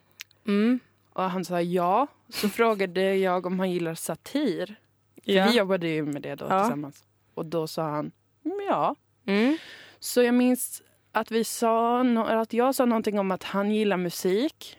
[0.48, 0.80] Mm.
[1.14, 2.08] Och han sa ja.
[2.30, 4.76] Så frågade jag om han gillar satir.
[5.24, 5.48] Ja.
[5.50, 6.64] vi jobbade ju med det då Ja.
[6.64, 7.04] tillsammans.
[7.34, 8.12] Och då sa han
[8.46, 8.96] "Mm, ja.
[9.26, 9.58] Mm.
[10.00, 13.98] Så jag minns att, vi sa, no- att jag sa någonting om att han gillar
[13.98, 14.78] musik.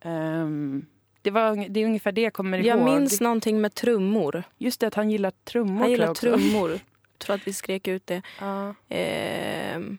[0.00, 0.86] Ehm,
[1.26, 2.84] det, var, det är ungefär det jag kommer Jag ihåg.
[2.90, 4.42] minns någonting med trummor.
[4.58, 5.80] Just det, att han gillar trummor.
[5.80, 6.70] Han gillar jag trummor.
[7.12, 8.22] Jag tror att vi skrek ut det.
[8.40, 9.98] Ja, Ehm,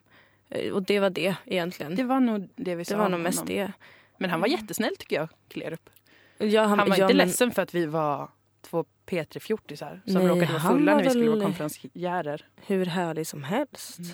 [0.73, 1.95] och det var det egentligen.
[1.95, 2.93] det var nog det vi sa.
[2.95, 3.71] Det var nog mest det.
[4.17, 5.89] Men han var jättesnäll tycker jag, Klerup.
[6.37, 8.29] Ja, Han var ja, inte men- ledsen för att vi var
[8.61, 12.45] två P3-fjortisar som Nej, råkade vara han fulla när vi skulle vara konferenciärer.
[12.65, 13.99] Hur härlig som helst.
[13.99, 14.11] Mm.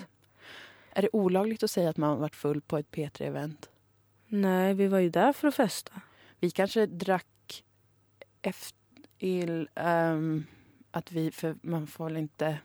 [0.92, 3.68] Är det olagligt att säga att man varit full på ett P3-event?
[4.28, 5.92] Nej, vi var ju där för att festa.
[6.44, 7.64] Vi kanske drack
[8.42, 10.46] efter ehm,
[10.90, 12.58] att vi, för man får väl inte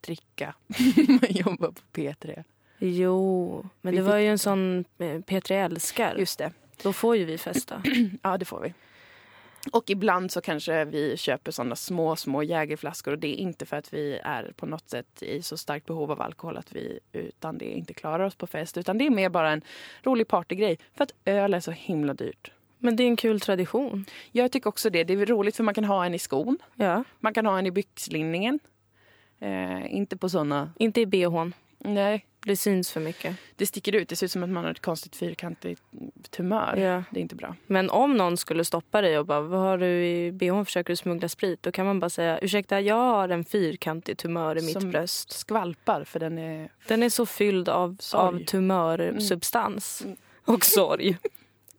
[0.00, 0.54] dricka
[1.08, 2.44] man jobbar på P3.
[2.78, 6.16] Jo, men Vi det var ju en sån eh, P3 älskar.
[6.16, 6.52] Just det.
[6.82, 7.82] Då får ju vi festa.
[8.22, 8.74] Ja, det får vi.
[9.72, 13.76] Och ibland så kanske vi köper såna små, små jägerflaskor och det är inte för
[13.76, 17.58] att vi är på något sätt i så starkt behov av alkohol att vi utan
[17.58, 18.78] det inte klarar oss på fest.
[18.78, 19.62] Utan det är mer bara en
[20.02, 22.52] rolig partygrej för att öl är så himla dyrt.
[22.82, 24.04] Men det är en kul tradition.
[24.32, 25.04] Jag tycker också det.
[25.04, 26.58] Det är roligt för man kan ha en i skon.
[26.74, 27.04] Ja.
[27.20, 28.58] Man kan ha en i byxlinningen.
[29.40, 30.72] Eh, inte på såna...
[30.78, 31.54] Inte i bhn.
[31.78, 33.36] Nej, Det syns för mycket.
[33.56, 34.08] det sticker ut.
[34.08, 35.82] Det ser ut som att man har ett konstigt fyrkantigt
[36.30, 36.76] tumör.
[36.76, 37.02] Ja.
[37.10, 37.56] Det är inte bra.
[37.66, 40.64] Men om någon skulle stoppa dig och bara vad har du i bhn?
[40.64, 41.62] Försöker du smuggla sprit?
[41.62, 45.32] Då kan man bara säga ursäkta jag har en fyrkantig tumör i mitt Som- bröst.
[45.32, 46.68] Skvalpar för den är...
[46.88, 48.22] Den är så fylld av, Sorg.
[48.42, 50.16] av tumörsubstans Mm.
[50.44, 51.16] och sorg.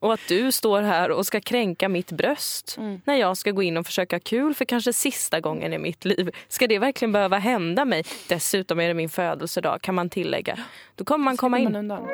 [0.03, 3.01] Och att du står här och ska kränka mitt bröst Mm.
[3.05, 6.31] när jag ska gå in och försöka kul för kanske sista gången i mitt liv.
[6.47, 8.03] Ska det verkligen behöva hända mig?
[8.29, 10.59] Dessutom är det min födelsedag kan man tillägga.
[10.95, 11.63] Då kommer man komma in.
[11.63, 12.07] Man undan.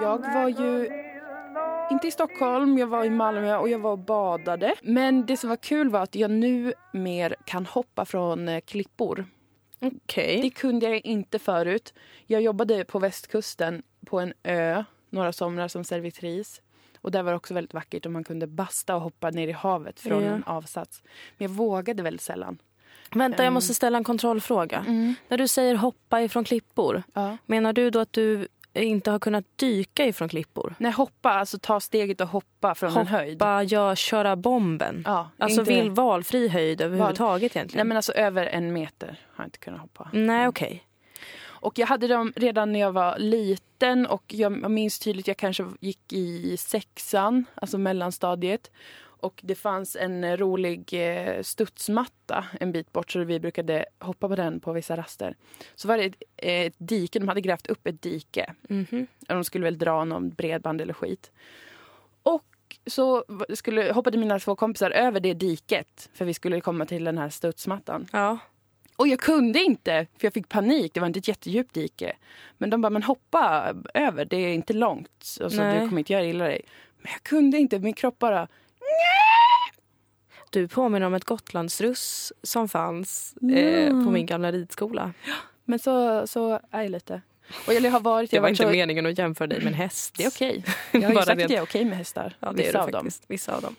[0.00, 0.88] Jag var ju
[1.90, 4.74] inte i Stockholm, jag var i Malmö och jag var och badade.
[4.82, 9.26] Men det som var kul var att jag nu mer kan hoppa från eh, klippor.
[9.80, 10.40] Okej.
[10.42, 11.94] Det kunde jag inte förut.
[12.26, 16.60] Jag jobbade på västkusten på en ö några somrar som servitris.
[17.00, 19.52] Och där var det också väldigt vackert och man kunde basta och hoppa ner i
[19.52, 20.30] havet från Ja.
[20.30, 21.02] en avsats.
[21.38, 22.58] Men jag vågade väldigt sällan.
[23.14, 23.54] Vänta, jag Ehm.
[23.54, 24.84] måste ställa en kontrollfråga.
[25.28, 27.36] När du säger hoppa ifrån klippor, Ja.
[27.46, 28.48] menar du då att du
[28.84, 30.74] inte har kunnat dyka ifrån klippor?
[30.78, 33.32] Nej, hoppa, alltså ta steget och hoppa från en höjd.
[33.34, 35.02] Hoppa, ja, köra bomben.
[35.06, 37.88] Ja, Alltså inte- vill valfri höjd överhuvudtaget Nej egentligen?
[37.88, 40.10] men alltså över en meter har jag inte kunnat hoppa.
[40.12, 40.84] Nej, okej.
[41.60, 45.66] Och jag hade dem redan när jag var liten och jag minns tydligt, jag kanske
[45.80, 48.70] gick i sexan, alltså mellanstadiet.
[49.20, 54.36] Och det fanns en rolig eh, studsmatta en bit bort så vi brukade hoppa på
[54.36, 55.36] den på vissa raster.
[55.74, 58.54] Så var det ett, ett dike, de hade grävt upp ett dike.
[58.68, 59.06] Mhm.
[59.18, 61.32] De skulle väl dra någon bredband eller skit.
[62.22, 62.44] Och
[62.86, 67.18] så skulle, hoppade mina två kompisar över det diket för vi skulle komma till den
[67.18, 68.06] här studsmattan.
[68.12, 68.38] Ja.
[68.96, 70.94] Och jag kunde inte, för jag fick panik.
[70.94, 72.16] Det var inte ett jättedjupt dike.
[72.58, 75.38] Men de bara, men hoppa över, det är inte långt.
[75.42, 75.80] Och så Nej.
[75.80, 76.62] du kommer inte göra illa dig.
[76.98, 78.48] Men jag kunde inte, min kropp bara...
[80.50, 85.12] Du påminner om ett Gotlandsruss som fanns eh, på min gamla ridskola.
[85.64, 87.20] Men så, så är jag lite.
[87.66, 88.30] Och jag har varit...
[88.30, 90.14] Det jag var har inte så, meningen att jämföra dig med en häst.
[90.18, 90.64] Det är okej.
[90.92, 91.44] Jag har ju sagt det.
[91.44, 92.36] att jag är okej med hästar.
[92.40, 93.00] Ja, det är vissa du av dem.
[93.04, 93.24] faktiskt.
[93.28, 93.76] Vissa av dem.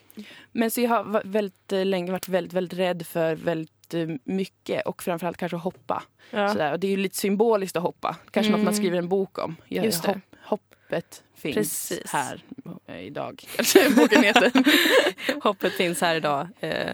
[0.51, 4.86] Men så jag har väldigt eh, länge varit väldigt, väldigt rädd för väldigt eh, mycket.
[4.86, 6.03] Och framförallt kanske att hoppa.
[6.32, 6.49] Ja.
[6.49, 6.71] Sådär.
[6.73, 8.15] Och det är ju lite symboliskt att hoppa.
[8.32, 9.55] Kanske något man skriver en bok om.
[9.67, 9.86] Jag, Mm.
[9.86, 10.21] Just det.
[10.43, 12.12] Hopp, hoppet finns Precis.
[12.12, 12.43] här
[12.88, 13.43] eh, idag.
[13.56, 14.52] Kanske boken heter.
[15.43, 16.47] Hoppet finns här idag.
[16.60, 16.93] Eh,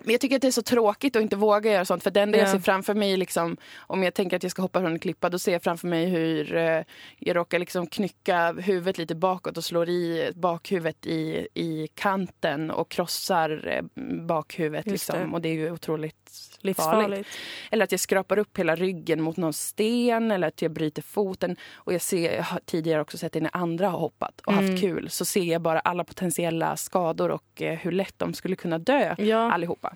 [0.00, 2.02] Men jag tycker att det är så tråkigt att inte våga göra sånt.
[2.02, 2.52] För det enda jag Ja.
[2.52, 5.38] ser framför mig, liksom, om jag tänker att jag ska hoppa från en klippa, då
[5.38, 6.82] ser jag framför mig hur eh,
[7.18, 12.88] jag råkar liksom knycka huvudet lite bakåt och slår i bakhuvudet i, i kanten och
[12.90, 14.86] krossar eh, bakhuvudet.
[14.86, 15.18] Liksom.
[15.18, 15.34] det.
[15.34, 16.47] Och det är ju otroligt.
[16.60, 17.28] Livsfarligt.
[17.70, 21.56] Eller att jag skrapar upp hela ryggen mot någon sten eller att jag bryter foten.
[21.72, 24.70] Och jag, ser, jag har tidigare också sett det när andra har hoppat och Mm.
[24.70, 25.10] haft kul.
[25.10, 29.14] Så ser jag bara alla potentiella skador och eh, hur lätt de skulle kunna dö
[29.18, 29.52] Ja.
[29.52, 29.94] allihopa.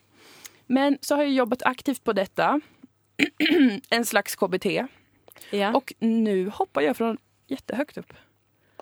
[0.66, 2.60] Men så har jag jobbat aktivt på detta.
[3.90, 4.66] en slags KBT.
[5.50, 5.72] Ja.
[5.74, 8.12] Och nu hoppar jag från jättehögt upp.
[8.12, 8.16] Hur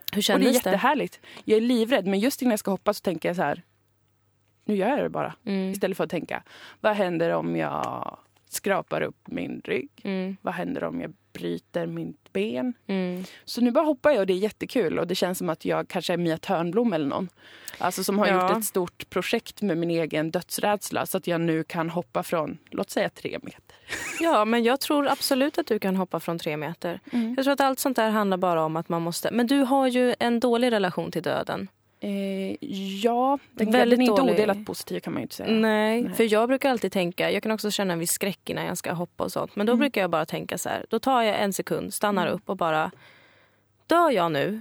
[0.06, 0.54] Och det är kändes det?
[0.54, 1.20] jättehärligt.
[1.44, 3.62] Jag är livrädd men just innan jag ska hoppa så tänker jag så här.
[4.64, 5.34] Nu gör jag det bara.
[5.44, 5.70] Mm.
[5.70, 6.42] Istället för att tänka,
[6.80, 8.18] vad händer om jag
[8.48, 9.90] skrapar upp min rygg?
[10.04, 10.36] Mm.
[10.42, 12.74] Vad händer om jag bryter mitt ben?
[12.86, 13.24] Mm.
[13.44, 14.98] Så nu bara hoppar jag och det är jättekul.
[14.98, 17.28] Och det känns som att jag kanske är Mia Törnblom eller någon.
[17.78, 18.48] Alltså som har Ja.
[18.48, 21.06] gjort ett stort projekt med min egen dödsrädsla.
[21.06, 23.76] Så att jag nu kan hoppa från, låt säga tre meter.
[24.20, 27.00] Ja, men jag tror absolut att du kan hoppa från tre meter.
[27.12, 27.34] Mm.
[27.36, 29.30] Jag tror att allt sånt där handlar bara om att man måste...
[29.30, 31.68] Men du har ju en dålig relation till döden.
[32.02, 32.56] Eh,
[33.02, 34.34] ja, den, Väldigt den är inte dålig.
[34.34, 35.50] odelat positiv kan man ju inte säga.
[35.52, 36.14] Nej, Nej.
[36.14, 38.92] för jag brukar alltid tänka, jag kan också känna en viss skräck innan jag ska
[38.92, 39.56] hoppa och sånt.
[39.56, 39.80] Men då Mm.
[39.80, 42.90] brukar jag bara tänka så här, då tar jag en sekund, stannar upp och bara,
[43.86, 44.60] dör jag nu,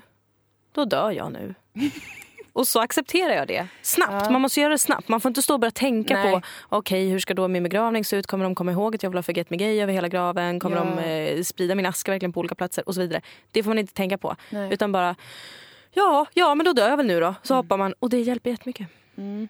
[0.71, 1.55] då dör jag nu.
[2.53, 3.67] och så accepterar jag det.
[3.81, 4.29] Snabbt, Ja.
[4.29, 5.07] man måste göra det snabbt.
[5.07, 6.31] Man får inte stå och börja tänka Nej.
[6.33, 8.27] på, okej hur ska då min begravning se ut?
[8.27, 10.59] Kommer de komma ihåg att jag vill ha Forget Me Gay över hela graven?
[10.59, 10.83] Kommer Ja.
[10.83, 10.99] de
[11.37, 12.87] eh, sprida min aska verkligen på olika platser?
[12.87, 13.21] Och så vidare.
[13.51, 14.35] Det får man inte tänka på.
[14.49, 14.73] Nej.
[14.73, 15.15] Utan bara,
[15.91, 17.35] ja, ja men då dör jag väl nu då.
[17.43, 18.87] Så hoppar man och det hjälper jättemycket.
[19.17, 19.47] Mm.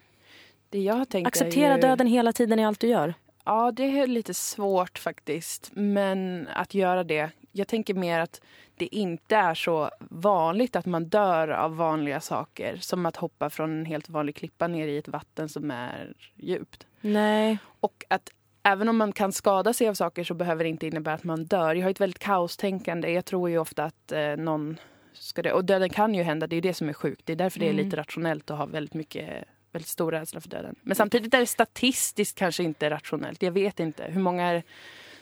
[0.69, 3.13] Det jag har tänkt Acceptera ju, döden hela tiden i allt du gör.
[3.45, 5.71] Ja, det är lite svårt faktiskt.
[5.73, 7.30] Men att göra det.
[7.52, 8.41] Jag tänker mer att
[8.75, 12.78] det inte är så vanligt att man dör av vanliga saker.
[12.82, 16.88] Som att hoppa från en helt vanlig klippa ner i ett vatten som är djupt.
[17.02, 17.58] Nej.
[17.80, 18.30] Och att
[18.63, 21.45] även om man kan skada sig av saker så behöver det inte innebära att man
[21.45, 21.75] dör.
[21.75, 23.12] Jag har ett väldigt kaostänkande.
[23.12, 24.78] Jag tror ju ofta att eh, någon
[25.19, 25.51] ska dö.
[25.51, 27.21] Och döden kan ju hända, det är det som är sjukt.
[27.25, 30.49] Det är därför det är lite rationellt att ha väldigt mycket väldigt stor rädsla för
[30.49, 30.75] döden.
[30.82, 33.41] Men samtidigt är det statistiskt kanske inte rationellt.
[33.41, 34.03] Jag vet inte.
[34.03, 34.63] Hur många är det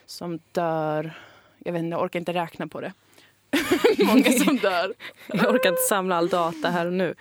[0.06, 1.22] som dör?
[1.58, 2.94] Jag vet inte, jag orkar inte räkna på det.
[4.06, 4.94] många som dör.
[5.28, 7.16] Jag orkar inte samla all data här och nu.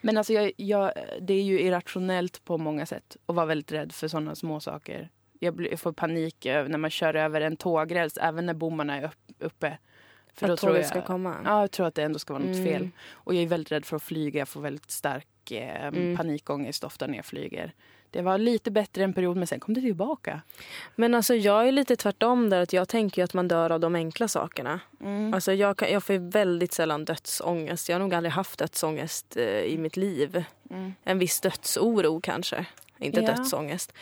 [0.00, 3.92] Men alltså jag, jag, det är ju irrationellt på många sätt att vara väldigt rädd
[3.92, 5.10] för sådana små saker.
[5.40, 9.04] Jag, blir, jag får panik när man kör över en tågräls, även när bommarna är
[9.04, 9.78] upp, uppe.
[10.36, 11.36] För, att tåget ska komma?
[11.44, 12.64] Ja, jag tror att det ändå ska vara något Mm.
[12.66, 12.88] fel.
[13.12, 14.38] Och jag är väldigt rädd för att flyga.
[14.38, 16.16] Jag får väldigt stark eh, Mm.
[16.16, 17.72] panikångest ofta när jag flyger.
[18.16, 20.40] Det var lite bättre en period, men sen kom det tillbaka.
[20.94, 23.94] Men alltså jag är lite tvärtom där att jag tänker att man dör av de
[23.94, 24.80] enkla sakerna.
[25.00, 25.34] Mm.
[25.34, 27.88] Alltså jag, kan, jag får väldigt sällan dödsångest.
[27.88, 30.44] Jag har nog aldrig haft dödsångest eh, i mitt liv.
[30.70, 30.94] Mm.
[31.04, 32.66] En viss dödsoro kanske.
[32.98, 33.26] Inte Ja.
[33.26, 33.92] dödsångest.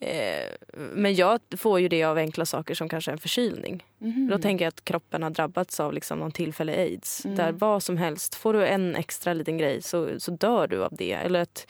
[0.00, 3.84] Eh, men jag får ju det av enkla saker som kanske en förkylning.
[3.98, 4.28] Mhm.
[4.30, 7.24] Då tänker jag att kroppen har drabbats av liksom någon tillfällig aids.
[7.24, 7.36] Mm.
[7.36, 10.92] Där vad som helst, får du en extra liten grej så, så dör du av
[10.92, 11.12] det.
[11.12, 11.66] Eller att,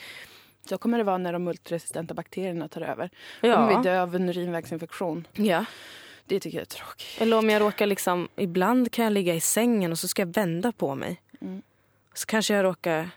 [0.68, 3.10] Så kommer det vara när de multiresistenta bakterierna tar över.
[3.40, 5.26] Då kommer vi ja, dö av en urinvägsinfektion.
[5.32, 5.64] ja.
[6.24, 7.06] Det tycker jag är tråkigt.
[7.20, 10.34] Eller om jag råkar liksom, ibland kan jag ligga i sängen och så ska jag
[10.34, 11.22] vända på mig.
[11.40, 11.62] Mm.
[12.14, 13.10] Så kanske jag råkar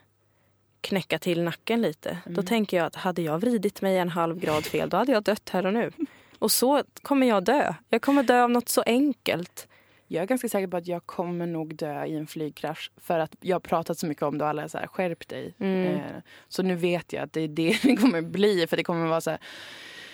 [0.81, 2.17] knäcka till nacken lite.
[2.25, 2.45] Då Mm.
[2.45, 5.49] tänker jag att hade jag vridit mig en halv grad fel då hade jag dött
[5.49, 5.91] här och nu.
[6.39, 7.73] Och så kommer jag dö.
[7.89, 9.67] Jag kommer dö av något så enkelt.
[10.07, 12.91] Jag är ganska säker på att jag kommer nog dö i en flygkrasch.
[12.97, 15.27] För att jag har pratat så mycket om det och alla är så här, skärp
[15.27, 15.53] dig.
[15.59, 15.95] Mm.
[15.95, 16.01] Eh,
[16.47, 18.67] så nu vet jag att det är det det kommer bli.
[18.67, 19.39] För det kommer vara så här,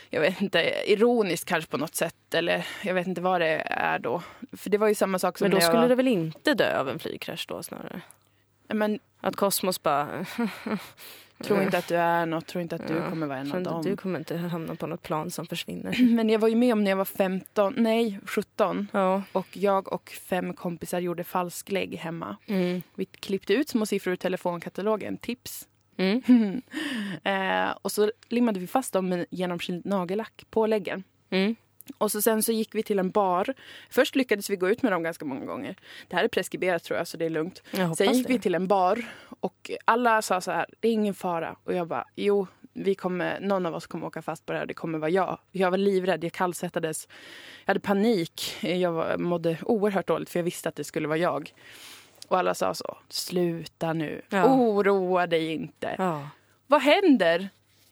[0.10, 2.34] jag vet inte, ironiskt kanske på något sätt.
[2.34, 4.24] Eller jag vet inte vad det är då.
[4.58, 6.80] För det var ju samma sak som Men då skulle var, du väl inte dö
[6.80, 8.02] av en flygkrasch då snarare?
[8.68, 10.26] Men Att Kosmos bara...
[11.44, 13.64] tro inte att du är något, tro inte att du Ja, kommer vara en av
[13.64, 13.82] dem.
[13.84, 16.04] Du kommer inte hamna på något plan som försvinner.
[16.16, 18.88] Men jag var ju med om när jag var 15, nej 17.
[18.92, 19.24] Ja.
[19.32, 22.38] Och jag och fem kompisar gjorde falsklägg hemma.
[22.48, 22.82] Mm.
[22.96, 25.68] Vi klippte ut små siffror ur telefonkatalogen, tips.
[25.98, 26.62] Mm.
[27.24, 31.04] eh, och så limmade vi fast dem med genomskinligt nagellack på läggen.
[31.30, 31.56] Mm.
[31.98, 33.54] Och så sen så gick vi till en bar.
[33.90, 35.76] Först lyckades vi gå ut med dem ganska många gånger.
[36.08, 37.64] Det här är preskriberat tror jag, så det är lugnt.
[37.98, 38.34] Sen gick det.
[38.34, 39.06] vi till en bar
[39.42, 41.56] och alla sa så här, det är ingen fara.
[41.64, 44.66] Och jag bara, jo, vi kommer, någon av oss kommer åka fast på det här,
[44.66, 45.40] det kommer vara jag.
[45.52, 47.08] Jag var livrädd, jag kallsvettades.
[47.66, 51.18] Jag hade panik, jag var, mådde oerhört dåligt för jag visste att det skulle vara
[51.18, 51.54] jag.
[52.28, 54.46] Och alla sa så, sluta nu, Ja.
[54.46, 55.96] oroa dig inte.
[55.98, 56.30] Ja.
[56.68, 57.50] Vad händer?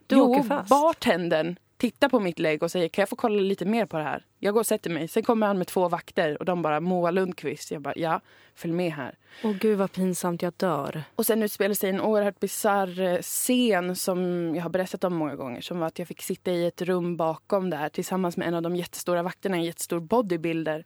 [0.07, 3.85] Du jo, bartendern tittar på mitt lägg och säger kan jag få kolla lite mer
[3.85, 4.25] på det här?
[4.39, 5.07] Jag går och sätter mig.
[5.07, 7.71] Sen kommer han med två vakter och de bara Moa Lundqvist.
[7.71, 8.21] Jag bara ja,
[8.55, 9.17] följ med här.
[9.43, 11.03] Åh gud vad pinsamt, jag dör.
[11.15, 15.61] Och sen utspelar sig en oerhört bisarr scen som jag har berättat om många gånger.
[15.61, 18.61] Som var att jag fick sitta i ett rum bakom där tillsammans med en av
[18.61, 20.85] de jättestora vakterna, en jättestor bodybuilder.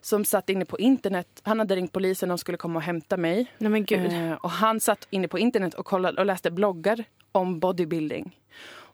[0.00, 1.40] Som satt inne på internet.
[1.42, 3.46] Han hade ringt polisen och skulle komma och hämta mig.
[3.58, 4.12] Nej men gud.
[4.12, 8.34] Eh, och han satt inne på internet och, kollade, och läste bloggar om bodybuilding.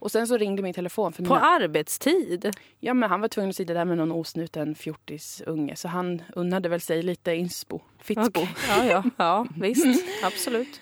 [0.04, 1.12] Och sen så ringde min telefon.
[1.12, 2.50] För På mina, arbetstid?
[2.80, 5.76] ja, men han var tvungen att sitta där med någon osnuten fjortisunge.
[5.76, 7.80] Så han unnade väl sig lite inspo.
[7.98, 8.40] Fitspo.
[8.40, 8.54] Okej.
[8.68, 9.04] Ja, ja.
[9.16, 10.04] ja, visst.
[10.24, 10.80] Absolut.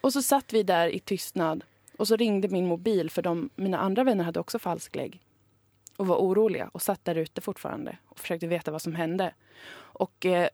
[0.00, 1.64] Och så satt vi där i tystnad.
[1.98, 5.20] Och så ringde min mobil för de, mina andra vänner hade också falsklägg.
[5.96, 9.34] Och var oroliga och satt där ute fortfarande och försökte veta vad som hände.
[9.76, 10.48] Och eh,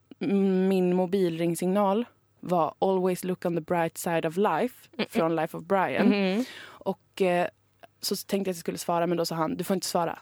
[0.68, 2.04] min mobilringsignal
[2.40, 6.06] var Always look on the bright side of life från Life of Brian.
[6.08, 6.44] Mhm.
[6.62, 7.48] Och eh,
[8.00, 10.18] så tänkte jag att jag skulle svara men då sa han du får inte svara.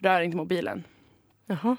[0.00, 0.84] Rör inte mobilen.
[1.46, 1.76] Jaha.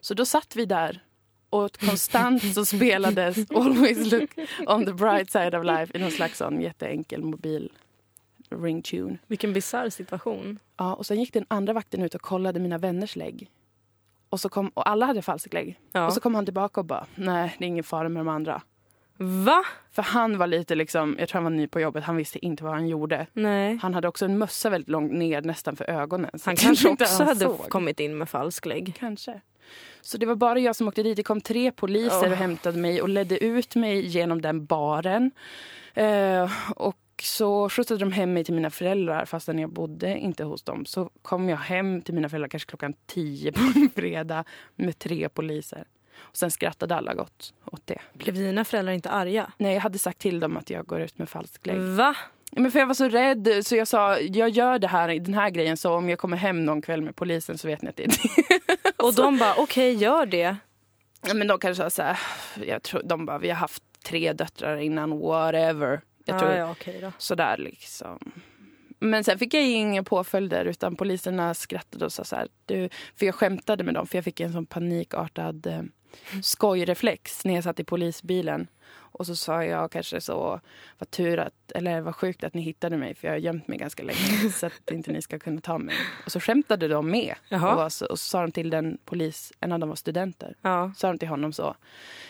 [0.00, 1.02] Så då satt vi där
[1.50, 4.30] och konstant så spelades Always look
[4.66, 7.72] on the bright side of life i någon slags sån jätteenkel mobil
[8.50, 9.18] ringtune.
[9.26, 10.58] Vilken bisarr situation.
[10.76, 13.50] Ja, och sen gick den andra vakten ut och kollade mina vänners lägg.
[14.28, 15.80] Och, så kom, och alla hade falsklägg.
[15.92, 16.06] Ja.
[16.06, 18.62] Och så kom han tillbaka och bara, nej det är ingen fara med de andra.
[19.22, 19.64] Va?
[19.92, 22.64] För han var lite liksom, jag tror han var ny på jobbet, han visste inte
[22.64, 23.26] vad han gjorde.
[23.32, 23.78] Nej.
[23.82, 26.30] Han hade också en mössa väldigt långt ner nästan för ögonen.
[26.38, 27.68] Så Han kanske också han hade såg.
[27.68, 28.94] kommit in med falsklägg.
[28.98, 29.40] Kanske.
[30.00, 31.16] Så det var bara jag som åkte dit.
[31.16, 32.30] Det kom tre poliser Åh.
[32.30, 35.30] och hämtade mig och ledde ut mig genom den baren.
[35.94, 40.62] Eh, och så skjutsade de hem mig till mina föräldrar fastän jag bodde inte hos
[40.62, 40.84] dem.
[40.86, 44.44] Så kom jag hem till mina föräldrar kanske klockan tio på en fredag
[44.76, 45.84] med tre poliser.
[46.20, 47.98] Och sen skrattade alla gott åt det.
[48.12, 49.52] Blev dina föräldrar inte arga?
[49.58, 51.80] Nej, jag hade sagt till dem att jag går ut med falsklägg.
[51.80, 52.16] Va?
[52.52, 55.50] Men för jag var så rädd så jag sa jag gör det här, den här
[55.50, 58.04] grejen så om jag kommer hem någon kväll med polisen så vet ni att det
[58.04, 58.92] är det.
[58.96, 60.56] Och de bara, okej gör det.
[61.34, 62.18] Men de kanske sa så här,
[62.66, 66.00] jag tror, de bara vi har haft tre döttrar innan, whatever.
[66.24, 67.12] Jag tror ja, okej då.
[67.18, 68.18] sådär liksom.
[68.98, 73.26] Men sen fick jag inga påföljder utan poliserna skrattade och sa så här, du, för
[73.26, 75.82] jag skämtade med dem för jag fick en sån panikartad eh,
[76.42, 78.66] skojreflex när jag satt i polisbilen.
[79.12, 80.60] Och så sa jag kanske så,
[80.98, 83.78] vad tur att, eller vad sjukt att ni hittade mig för jag har gömt mig
[83.78, 85.94] ganska länge så att inte ni ska kunna ta mig.
[86.24, 87.34] Och så skämtade de med.
[87.48, 87.70] Jaha.
[87.70, 90.54] Och, var så, och så sa de till den polis, en av dem var studenter.
[90.62, 90.92] Ja.
[90.96, 91.76] Sa de till honom så,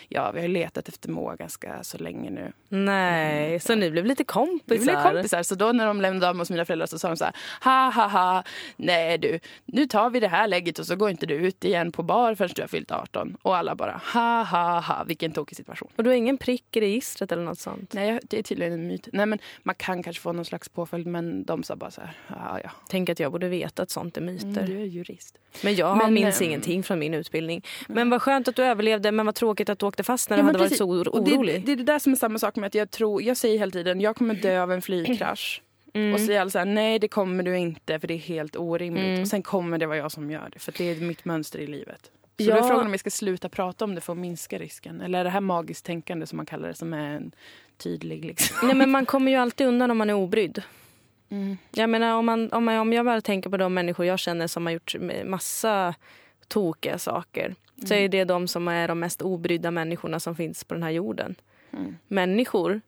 [0.09, 2.51] ja vi har letat efter Moa ganska så länge nu.
[2.69, 4.79] Nej, så ni blev lite kompisar?
[4.79, 5.43] Vi blev kompisar.
[5.43, 7.35] Så då när de lämnade av mig hos mina föräldrar så sa de så här,
[7.63, 8.43] ha ha ha,
[8.75, 11.91] nej du, nu tar vi det här lägget och så går inte du ut igen
[11.91, 13.37] på bar förrän du har fyllt 18.
[13.41, 15.89] Och alla bara, ha ha ha, vilken tokig situation.
[15.95, 17.93] Och du har ingen prick registret eller något sånt?
[17.93, 19.07] Nej, det är tydligen en myt.
[19.13, 22.17] Nej, men man kan kanske få någon slags påföljd, men de sa bara så här,
[22.27, 22.71] ja ja.
[22.89, 24.45] Tänk att jag borde veta att sånt är myter.
[24.47, 25.37] Mm, du är jurist.
[25.63, 27.63] Men jag Men, minns ehm, ingenting från min utbildning.
[27.87, 30.39] Men vad skönt att du överlevde, men vad tråkigt att du åkte fast när du
[30.39, 30.77] Ja, men hade varit precis.
[30.77, 31.65] så or- Och det, orolig.
[31.65, 33.71] det är det där som är samma sak med att jag tror, jag säger hela
[33.71, 35.61] tiden, jag kommer dö av en flygkrasch.
[35.93, 36.13] Mm.
[36.13, 38.55] Och så säger alla så här, nej det kommer du inte för det är helt
[38.55, 39.03] orimligt.
[39.03, 39.21] Mm.
[39.21, 41.67] Och sen kommer det vara jag som gör det, för det är mitt mönster i
[41.67, 42.11] livet.
[42.43, 42.55] Så Ja.
[42.55, 45.01] då är frågan om vi ska sluta prata om det för att minska risken.
[45.01, 47.31] Eller är det här magiskt tänkande som man kallar det, som är en
[47.77, 48.67] tydlig liksom.
[48.67, 50.63] Nej, men man kommer ju alltid undan om man är obrydd.
[51.29, 51.57] Mm.
[51.71, 54.47] Jag menar om, man, om, man, om jag bara tänker på de människor jag känner
[54.47, 55.95] som har gjort massa
[56.47, 57.55] tokiga saker.
[57.85, 60.89] Så är det de som är de mest obrydda människorna som finns på den här
[60.89, 61.35] jorden.
[61.73, 61.97] Mm.
[62.07, 62.81] Människor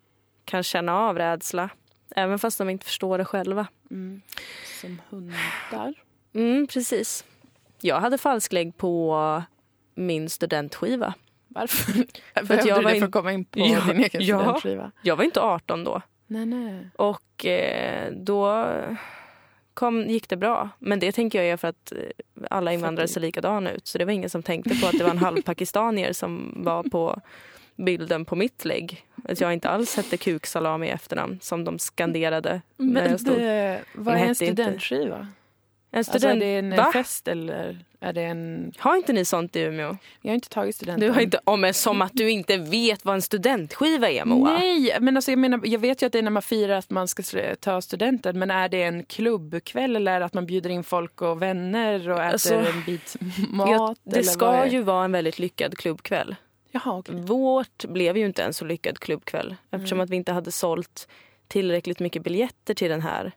[0.46, 1.70] kan känna av rädsla.
[2.16, 3.68] Även fast de inte förstår det själva.
[3.92, 4.22] Mm.
[4.82, 5.94] Som hundar.
[6.34, 7.26] Mm, precis.
[7.86, 9.44] Jag hade falsklägg på
[9.96, 11.14] min studentskiva.
[11.48, 11.92] Varför?
[12.34, 14.22] att Behövde jag du var det in- för att komma in på Ja, din egen
[14.26, 14.40] ja.
[14.40, 14.92] studentskiva?
[15.02, 16.02] Jag var inte 18 då.
[16.28, 16.88] Nej, nej.
[16.96, 18.68] Och eh, då
[19.74, 20.70] kom, gick det bra.
[20.80, 21.98] Men det tänker jag är för att eh,
[22.50, 23.88] alla invandrare ser likadana ut.
[23.88, 26.84] Så det var ingen som tänkte på att det var en halv pakistanier som var
[26.84, 27.22] på
[27.76, 29.06] bilden på mitt lägg.
[29.24, 32.62] Att jag inte alls hette Kuksalami i efternamn som de skanderade.
[32.78, 33.38] när Men jag stod.
[33.38, 34.64] det, vad är en hette inte-
[35.96, 36.40] En Alltså, är student...
[36.40, 36.90] det en Va?
[36.94, 38.74] fest eller är det en...
[38.78, 39.98] Har inte ni sånt i Umeå?
[40.22, 41.08] Jag har inte tagit studenten.
[41.08, 41.40] Du har inte...
[41.46, 44.58] Oh, men som att du inte vet vad en studentskiva är Moa.
[44.60, 46.90] Nej, men alltså jag menar, jag vet ju att det är när man firar att
[46.90, 47.24] man ska
[47.60, 48.40] ta studenten.
[48.40, 52.10] Men är det en klubbkväll eller är det att man bjuder in folk och vänner
[52.10, 53.16] och äter Alltså, en bit
[53.50, 53.70] mat?
[53.70, 56.36] Jag, det ska ju vara en väldigt lyckad klubbkväll.
[56.72, 57.16] Jaha, okej.
[57.16, 60.04] Vårt blev ju inte en så lyckad klubbkväll eftersom Mm.
[60.04, 61.08] att vi inte hade sålt
[61.48, 63.32] tillräckligt mycket biljetter till den här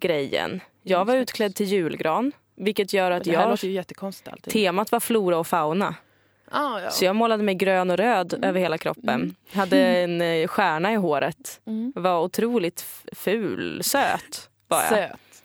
[0.00, 0.60] grejen.
[0.86, 3.58] Jag var utklädd till julgran, vilket gör att jag...
[4.48, 5.94] Temat var flora och fauna.
[6.50, 6.90] ah, ja.
[6.90, 9.34] Så jag målade mig grön och röd över hela kroppen.
[9.52, 11.60] Hade en eh, stjärna i håret.
[11.66, 11.92] Mm.
[11.96, 14.88] Var otroligt ful, söt var jag.
[14.88, 15.44] Söt,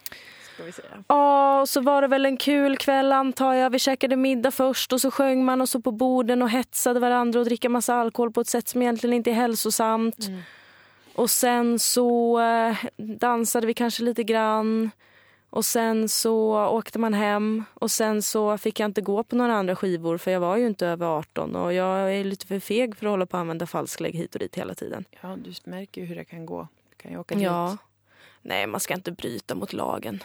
[0.53, 1.03] ska vi säga.
[1.07, 3.69] Ja, och så var det väl en kul kväll antar jag.
[3.69, 7.39] Vi käkade middag först och så sjöng man och så på borden och hetsade varandra
[7.39, 10.27] och dricka massa alkohol på ett sätt som egentligen inte är hälsosamt.
[10.27, 10.41] Mm.
[11.15, 14.91] Och sen så eh, dansade vi kanske lite grann.
[15.51, 19.53] Och sen så åkte man hem och sen så fick jag inte gå på några
[19.53, 22.95] andra skivor för jag var ju inte över 18 och jag är lite för feg
[22.95, 25.05] för att hålla på att använda falsklägg hit och dit hela tiden.
[25.21, 26.67] Ja, du märker ju hur det kan gå.
[26.89, 27.69] Du kan ju åka Ja.
[27.71, 27.79] dit.
[28.41, 30.23] Nej, man ska inte bryta mot lagen.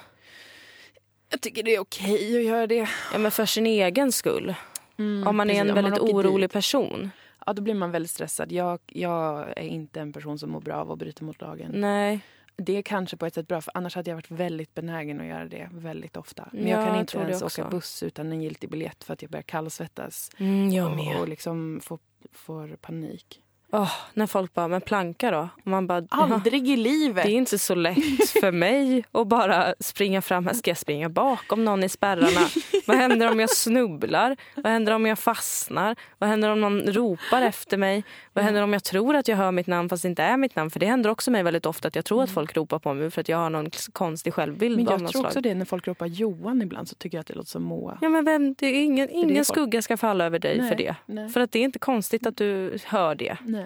[1.30, 2.88] Jag tycker det är okej att göra det.
[3.12, 4.54] Ja, men för sin egen skull.
[4.98, 5.60] Mm, Om man är precis.
[5.60, 6.52] en Om man väldigt orolig dit.
[6.52, 7.10] person.
[7.46, 8.52] Ja, då blir man väldigt stressad.
[8.52, 11.70] Jag, jag är inte en person som mår bra av att bryta mot lagen.
[11.74, 12.20] Nej.
[12.56, 15.26] Det är kanske på ett sätt bra, för annars hade jag varit väldigt benägen att
[15.26, 16.48] göra det väldigt ofta.
[16.52, 19.12] Men Ja, jag kan jag inte det ens åka buss utan en giltig biljett för
[19.12, 20.30] att jag börjar kallsvettas.
[20.38, 21.98] Mm, jag och, och liksom får,
[22.32, 23.40] får panik.
[23.76, 25.48] Åh, när folk bara, men planka då?
[25.64, 27.24] Och man bara, "Jaha, Aldrig i livet!
[27.24, 30.46] det är inte så lätt för mig att bara springa fram.
[30.46, 32.46] Här ska jag springa bakom någon i spärrarna?
[32.86, 34.36] Vad händer om jag snubblar?
[34.54, 35.96] Vad händer om jag fastnar?
[36.18, 38.04] Vad händer om någon ropar efter mig?
[38.32, 40.56] Vad händer om jag tror att jag hör mitt namn fast det inte är mitt
[40.56, 40.70] namn?
[40.70, 43.10] För det händer också mig väldigt ofta att jag tror att folk ropar på mig
[43.10, 45.24] för att jag har någon konstig självbild Men jag tror slag.
[45.24, 47.98] också det när folk ropar Johan ibland så tycker jag att det låter som Moa.
[48.00, 49.46] Ja, men vem, det är ingen, är ingen folk.
[49.46, 50.94] skugga ska falla över dig Nej, för det.
[51.06, 51.28] nej.
[51.28, 53.36] För att det är inte konstigt att du hör det.
[53.42, 53.63] Nej.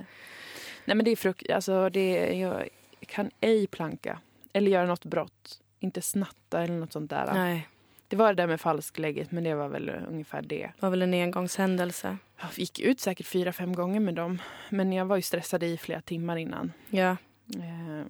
[0.85, 2.69] Nej men det är frukt, alltså det jag
[3.07, 4.21] kan ej planka.
[4.53, 5.61] Eller göra något brott.
[5.81, 7.33] Inte snatta eller något sånt där.
[7.35, 7.69] Nej,
[8.09, 10.71] Det var det där med falsklägget men det var väl ungefär det.
[10.77, 12.17] det var väl en engångshändelse.
[12.41, 14.39] Jag gick ut säkert fyra, fem gånger med dem.
[14.71, 16.73] Men jag var ju stressad i flera timmar innan.
[16.91, 17.11] Ja.
[17.57, 18.07] Eh,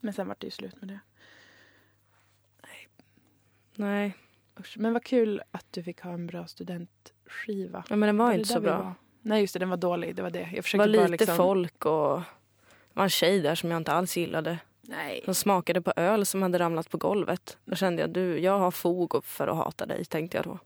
[0.00, 0.98] Men sen var det ju slut med det.
[3.74, 4.16] Nej,
[4.60, 4.78] Usch.
[4.78, 7.84] Men vad kul att du fick ha en bra studentskiva.
[7.88, 8.94] ja, men den var ju inte så bra.
[9.22, 10.16] Nej just det, den var dålig.
[10.16, 10.40] Det var det.
[10.40, 11.36] Jag Det försökte var bara lite liksom...
[11.36, 14.58] folk och Det var en tjej där som jag inte alls gillade.
[14.80, 15.20] Nej.
[15.24, 17.58] Som smakade på öl som hade ramlat på golvet.
[17.64, 20.58] Då kände jag du, jag har fog för att hata dig, tänkte jag då.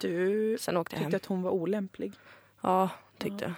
[0.00, 1.16] Du Sen åkte jag tyckte hem.
[1.16, 2.12] att hon var olämplig.
[2.60, 2.88] Ja,
[3.18, 3.52] tyckte jag.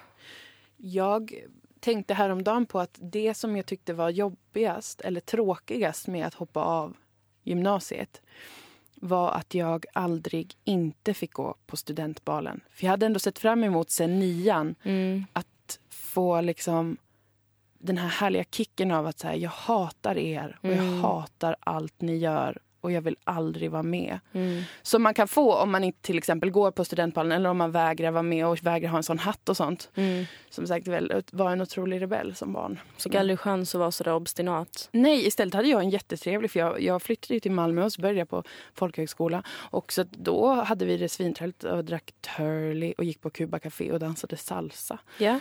[0.76, 1.34] Jag
[1.80, 6.60] tänkte häromdagen på att det som jag tyckte var jobbigast eller tråkigast med att hoppa
[6.64, 6.96] av
[7.42, 8.22] gymnasiet
[9.04, 12.60] var att jag aldrig inte fick gå på studentbalen.
[12.70, 15.24] För jag hade ändå sett fram emot sen nian Mm.
[15.32, 16.96] att få liksom
[17.78, 21.00] den här härliga kicken av att säga jag hatar er och jag Mm.
[21.02, 24.18] hatar allt ni gör och jag vill aldrig vara med.
[24.32, 24.62] Mm.
[24.82, 27.70] Som man kan få om man inte till exempel går på studentbalen eller om man
[27.70, 29.90] vägrar vara med och vägrar ha en sån hatt och sånt.
[29.94, 30.24] Mm.
[30.50, 32.80] Som sagt väl, var en otrolig rebell som barn.
[32.98, 34.88] Fick aldrig chans att vara så där obstinat.
[34.92, 38.00] Nej, istället hade jag en jättetrevlig, för jag, jag flyttade ju till Malmö och så
[38.00, 38.42] började jag på
[38.74, 39.42] folkhögskola.
[39.50, 43.92] Och så då hade vi det svintrevligt och drack Turley och gick på Cuba Café
[43.92, 44.98] och dansade salsa.
[45.18, 45.40] Ja,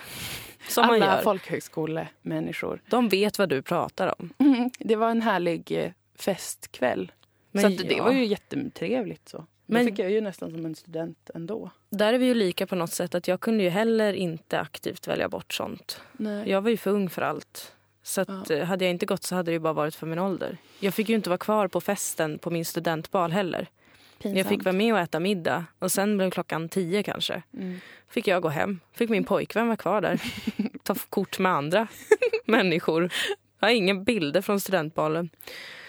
[0.67, 1.21] som man Alla gör.
[1.21, 2.81] folkhögskolemänniskor.
[2.89, 4.33] De vet vad du pratar om.
[4.37, 7.11] Mm, det var en härlig eh, festkväll.
[7.53, 8.03] Men så det ja.
[8.03, 9.29] var ju jättetrevligt.
[9.29, 9.45] Så.
[9.65, 11.69] Men- Då fick jag ju nästan som en student ändå.
[11.89, 15.07] Där är vi ju lika på något sätt att jag kunde ju heller inte aktivt
[15.07, 16.01] välja bort sånt.
[16.13, 16.49] Nej.
[16.49, 17.73] Jag var ju för ung för allt.
[18.03, 20.19] Så att, eh, hade jag inte gått så hade det ju bara varit för min
[20.19, 20.57] ålder.
[20.79, 23.67] Jag fick ju inte vara kvar på festen på min studentbal heller.
[24.19, 27.43] Jag fick vara med och äta middag och sen blev klockan tio kanske.
[27.53, 27.79] Mm.
[28.09, 28.79] Fick jag gå hem.
[28.93, 30.21] Fick min pojkvän vara kvar där.
[30.83, 31.87] Ta kort med andra
[32.45, 33.13] människor.
[33.59, 35.29] Jag har inga bilder från studentbalen.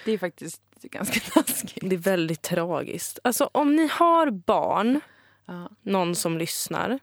[0.04, 1.78] Det är faktiskt ganska taskigt.
[1.90, 3.18] Det är väldigt tragiskt.
[3.24, 5.00] Alltså om ni har barn,
[5.46, 5.68] Ja.
[5.82, 6.98] någon som lyssnar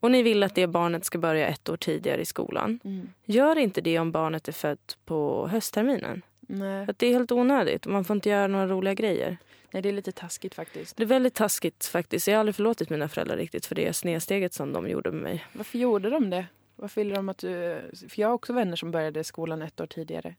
[0.00, 2.80] och ni vill att det barnet ska börja ett år tidigare i skolan.
[2.84, 3.08] Mm.
[3.24, 6.22] Gör inte det om barnet är fött på höstterminen.
[6.40, 6.86] Nej.
[6.88, 9.36] Att det är helt onödigt och man får inte göra några roliga grejer.
[9.70, 10.96] Nej, det är lite taskigt faktiskt.
[10.96, 12.26] Det är väldigt taskigt faktiskt.
[12.26, 15.44] Jag har aldrig förlåtit mina föräldrar riktigt för det snedsteget som de gjorde med mig.
[15.52, 16.46] Varför gjorde de det?
[16.76, 17.80] Varför ville de att du...
[18.08, 20.34] För jag har också vänner som började skolan ett år tidigare.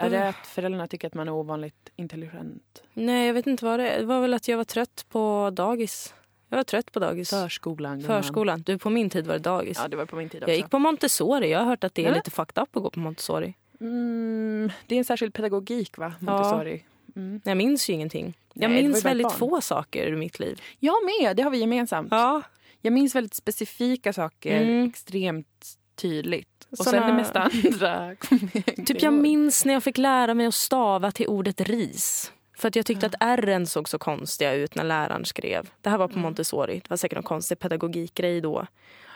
[0.00, 0.28] Är det Mm.
[0.28, 2.82] att föräldrarna tycker att man är ovanligt intelligent?
[2.94, 3.98] Nej, jag vet inte vad det är.
[4.00, 6.14] Det var väl att jag var trött på dagis.
[6.48, 7.30] Jag var trött på dagis.
[7.30, 8.02] Förskolan.
[8.02, 8.62] Förskolan.
[8.62, 9.78] Du, på min tid var det dagis.
[9.82, 10.50] Ja, det var på min tid också.
[10.50, 11.50] jag gick på Montessori.
[11.50, 12.16] Jag har hört att det är Eller?
[12.16, 13.54] lite fucked up att gå på Montessori.
[13.80, 16.12] mm, det är en särskild pedagogik, va?
[16.20, 16.84] Montessori.
[17.16, 17.40] Mm.
[17.44, 18.34] Jag minns ju ingenting.
[18.54, 19.36] Jag Nej, minns väldigt barn.
[19.38, 20.60] få saker ur mitt liv.
[20.78, 22.08] Jag med, det har vi gemensamt.
[22.10, 22.42] Ja.
[22.82, 24.88] Jag minns väldigt specifika saker Mm.
[24.88, 26.49] extremt tydligt.
[26.70, 28.14] Och Såna- sen det mesta andra
[28.86, 32.32] Typ jag minns när jag fick lära mig att stava till ordet ris.
[32.58, 35.70] För att jag tyckte att r såg så konstiga ut när läraren skrev.
[35.80, 36.74] Det här var på Montessori.
[36.74, 38.66] Det var säkert någon konstig pedagogikgrej då.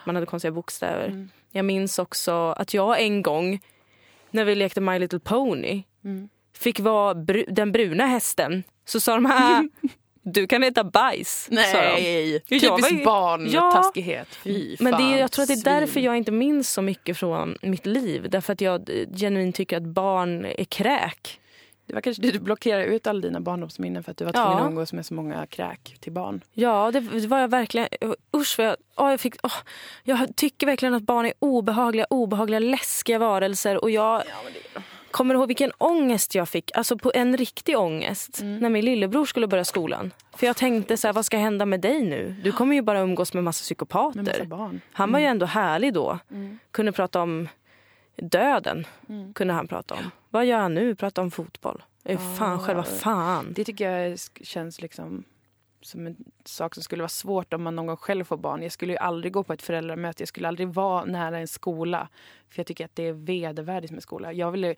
[0.07, 1.07] Man hade konstiga bokstäver.
[1.07, 1.29] Mm.
[1.51, 3.61] Jag minns också att jag en gång
[4.31, 6.29] när vi lekte My Little Pony Mm.
[6.59, 8.63] fick vara bru- den bruna hästen.
[8.85, 9.69] Så sa de här,
[10.25, 11.45] du kan äta bajs.
[11.45, 11.59] sa de.
[11.59, 14.29] Nej, typisk ju- barntaskighet.
[14.35, 16.83] Fy Men det, fan, är- jag tror att det är därför jag inte minns så
[16.83, 18.27] mycket från mitt liv.
[18.31, 21.41] Därför att jag eh, genuint tycker att barn är kräk.
[21.87, 24.45] Det var kanske du blockerade ut alla dina barndomsminnen för att du var Ja.
[24.45, 26.41] tvungen att umgås med så många kräk till barn.
[26.53, 27.89] Ja, det det var jag verkligen.
[28.37, 29.53] Usch, vad jag, åh, jag, fick, åh,
[30.05, 33.77] jag tycker verkligen att barn är obehagliga, obehagliga, läskiga varelser.
[33.85, 34.23] Och jag
[35.15, 36.77] kommer ihåg vilken ångest jag fick.
[36.77, 38.41] Alltså på en riktig ångest.
[38.43, 40.13] När min lillebror skulle börja skolan.
[40.37, 42.35] För jag tänkte så här, vad ska hända med dig nu?
[42.43, 44.17] Du kommer ju bara umgås med massa psykopater.
[44.17, 44.81] Med massa barn.
[44.93, 46.19] Han var ju ändå härlig då.
[46.31, 46.59] Mm.
[46.71, 47.49] Kunde prata om
[48.17, 48.87] döden.
[49.09, 49.33] Mm.
[49.35, 50.11] Kunde han prata om.
[50.31, 50.95] Vad gör han nu?
[50.95, 51.83] Prata om fotboll.
[52.39, 53.53] Fan, själva fan.
[53.57, 55.25] Det tycker jag känns liksom
[55.87, 58.63] som en sak som skulle vara svårt om man någon gång själv får barn.
[58.63, 60.23] Jag skulle ju aldrig gå på ett föräldramöte.
[60.23, 62.09] Jag skulle aldrig vara nära en skola.
[62.49, 64.33] För jag tycker att det är vedervärdigt med skola.
[64.33, 64.75] Jag vill,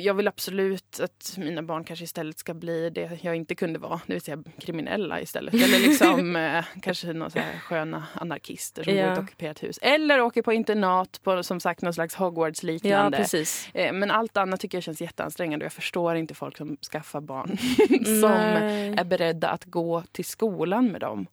[0.00, 4.00] jag vill absolut att mina barn kanske istället ska bli det jag inte kunde vara.
[4.06, 5.54] Det vill säga kriminella istället.
[5.54, 9.02] Eller liksom eh, kanske några sköna anarkister som Ja.
[9.04, 9.78] bor i ett ockuperat hus.
[9.82, 13.16] Eller åker på internat på som sagt någon slags Ja, Hogwarts-liknande.
[13.16, 13.68] precis.
[13.74, 17.20] Eh, Men allt annat tycker jag känns jätteansträngande och jag förstår inte folk som skaffar
[17.20, 17.56] barn
[18.20, 18.94] som Nej.
[18.98, 21.26] är beredda att gå till skolan med dem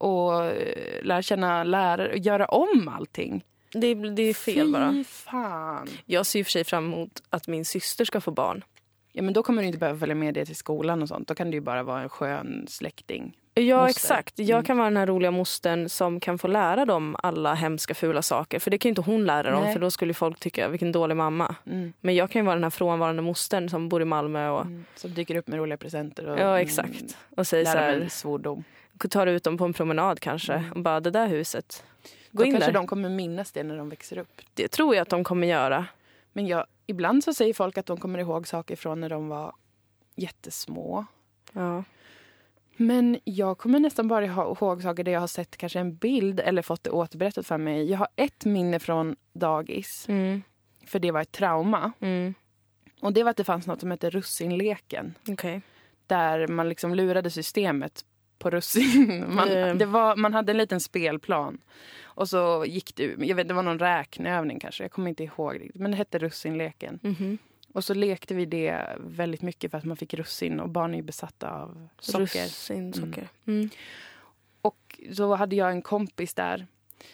[0.00, 3.44] och eh, lära känna lärare och göra om allting.
[3.72, 4.92] Det, det är fel bara.
[4.92, 5.88] Fy fan.
[6.06, 8.64] Jag ser och för sig fram emot att min syster ska få barn.
[9.12, 11.28] Ja, men då kommer du inte behöva följa med det till skolan och sånt.
[11.28, 13.36] Då kan det ju bara vara en skön släkting.
[13.54, 13.90] Ja, Moster.
[13.90, 14.38] exakt.
[14.38, 14.64] Jag Mm.
[14.64, 18.58] kan vara den här roliga mostern som kan få lära dem alla hemska fula saker.
[18.58, 19.72] För det kan ju inte hon lära dem, Nej.
[19.72, 21.54] för då skulle folk tycka vilken dålig mamma.
[21.66, 21.92] Mm.
[22.00, 24.84] Men jag kan ju vara den här frånvarande mostern som bor i Malmö och, Mm.
[24.96, 27.16] Som dyker upp med roliga presenter och ja, mm, exakt.
[27.36, 28.64] och säger så lära här, svordom.
[29.10, 31.84] tar ut dem på en promenad kanske och bara det där huset.
[32.32, 32.74] Gå Då in kanske där.
[32.74, 34.40] de kommer minnas det när de växer upp.
[34.54, 35.86] Det tror jag att de kommer göra.
[36.32, 39.54] Men jag, ibland så säger folk att de kommer ihåg saker från när de var
[40.16, 41.06] jättesmå.
[41.52, 41.84] Ja.
[42.76, 46.62] Men jag kommer nästan bara ihåg saker där jag har sett kanske en bild eller
[46.62, 47.90] fått det återberättat för mig.
[47.90, 50.08] Jag har ett minne från dagis.
[50.08, 50.42] Mm.
[50.86, 51.92] för det var ett trauma.
[52.00, 52.34] Mm.
[53.00, 55.14] Och det var att det fanns något som hette russinleken.
[55.28, 55.60] Okej.
[56.06, 58.04] Där man liksom lurade systemet
[58.38, 59.24] på russin.
[59.34, 59.74] Man, Eh.
[59.74, 61.58] det var, man hade en liten spelplan.
[62.18, 65.60] Och så gick det, jag vet, det var någon räkneövning kanske, jag kommer inte ihåg
[65.60, 65.80] riktigt.
[65.80, 66.98] Men det hette russinleken.
[67.02, 67.38] Mhm.
[67.72, 70.98] Och så lekte vi det väldigt mycket för att man fick russin och barn är
[70.98, 72.44] ju besatta av socker.
[72.44, 73.28] Russinsocker.
[73.46, 73.70] Mm.
[74.62, 76.66] Och så hade jag en kompis där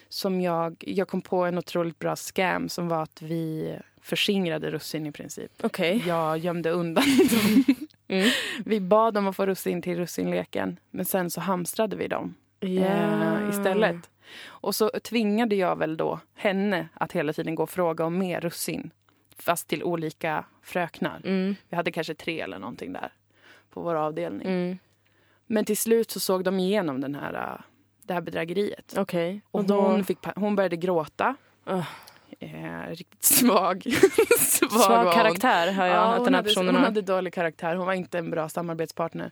[0.09, 5.05] som jag, jag kom på en otroligt bra scam som var att vi förskingrade russin
[5.05, 5.51] i princip.
[5.61, 6.03] Okej.
[6.07, 7.75] Jag gömde undan dem.
[8.07, 8.29] Mm.
[8.65, 13.49] Vi bad dem att få russin till russinleken men sen så hamstrade vi dem eh,
[13.49, 14.09] istället.
[14.45, 18.41] Och så tvingade jag väl då henne att hela tiden gå och fråga om mer
[18.41, 18.91] russin.
[19.37, 21.21] Fast till olika fröknar.
[21.23, 21.55] Mm.
[21.69, 23.13] Vi hade kanske tre eller någonting där
[23.69, 24.47] på vår avdelning.
[24.47, 24.77] Mm.
[25.47, 27.61] Men till slut så såg de igenom den här, äh,
[28.03, 28.95] det här bedrägeriet.
[28.97, 29.41] Okej.
[29.51, 29.81] Och Och då...
[29.81, 31.35] hon, fick, hon började gråta.
[31.65, 31.87] Ugh.
[32.39, 33.83] Eh, riktigt svag.
[34.37, 37.75] svag Svag karaktär har jag Ja, att den här hade, personen hon hade dålig karaktär.
[37.75, 39.31] Hon var inte en bra samarbetspartner.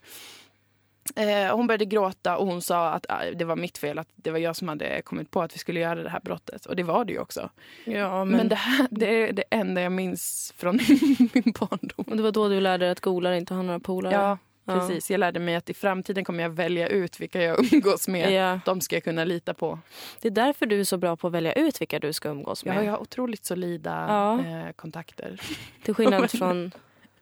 [1.16, 4.00] Eh, hon började gråta och hon sa att ah, det var mitt fel.
[4.00, 6.66] Att det var jag som hade kommit på att vi skulle göra det här brottet.
[6.66, 7.50] Och det var det ju också.
[7.86, 10.76] Ja, Men, men, det, här, det är det enda jag minns från
[11.34, 12.06] min barndom.
[12.10, 14.14] Och det var då du lärde dig att golare inte har några polare?
[14.14, 14.74] Ja, Ja.
[14.80, 15.12] precis.
[15.12, 18.32] Jag lärde mig att i framtiden kommer jag välja ut vilka jag umgås med.
[18.34, 18.60] Ja.
[18.66, 19.80] De ska jag kunna lita på.
[20.22, 22.66] Det är därför du är så bra på att välja ut vilka du ska umgås
[22.66, 22.86] med.
[22.86, 24.40] Jag har otroligt solida Ja.
[24.40, 25.42] eh, kontakter.
[25.84, 26.72] Till skillnad från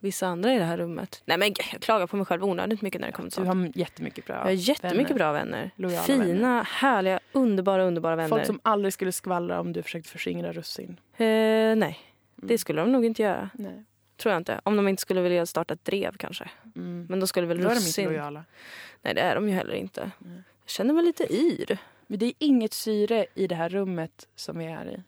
[0.01, 1.21] vissa andra i det här rummet.
[1.25, 3.57] Nej men jag klagar på mig själv onödigt mycket när det kommer till Du sånt.
[3.75, 5.13] har jättemycket bra Jag har jättemycket vänner.
[5.19, 5.71] bra vänner.
[5.75, 6.63] Lojala Fina, vänner.
[6.63, 8.29] härliga, underbara, underbara vänner.
[8.29, 10.99] Folk som aldrig skulle skvallra om du försökte förskingra russin.
[11.17, 11.25] eh,
[11.75, 11.99] nej,
[12.37, 12.47] Mm.
[12.47, 13.49] det skulle de nog inte göra.
[13.53, 13.83] Nej.
[14.17, 14.61] Tror jag inte.
[14.63, 16.49] Om de inte skulle vilja starta ett drev kanske.
[16.75, 17.05] Mm.
[17.09, 18.05] Men då skulle väl Då är de inte russin...
[18.05, 18.43] lojala.
[19.01, 20.11] Nej det är de ju heller inte.
[20.19, 20.41] Nej.
[20.63, 21.77] Jag känner mig lite yr.
[22.07, 25.03] Men det är inget syre i det här rummet som vi är i.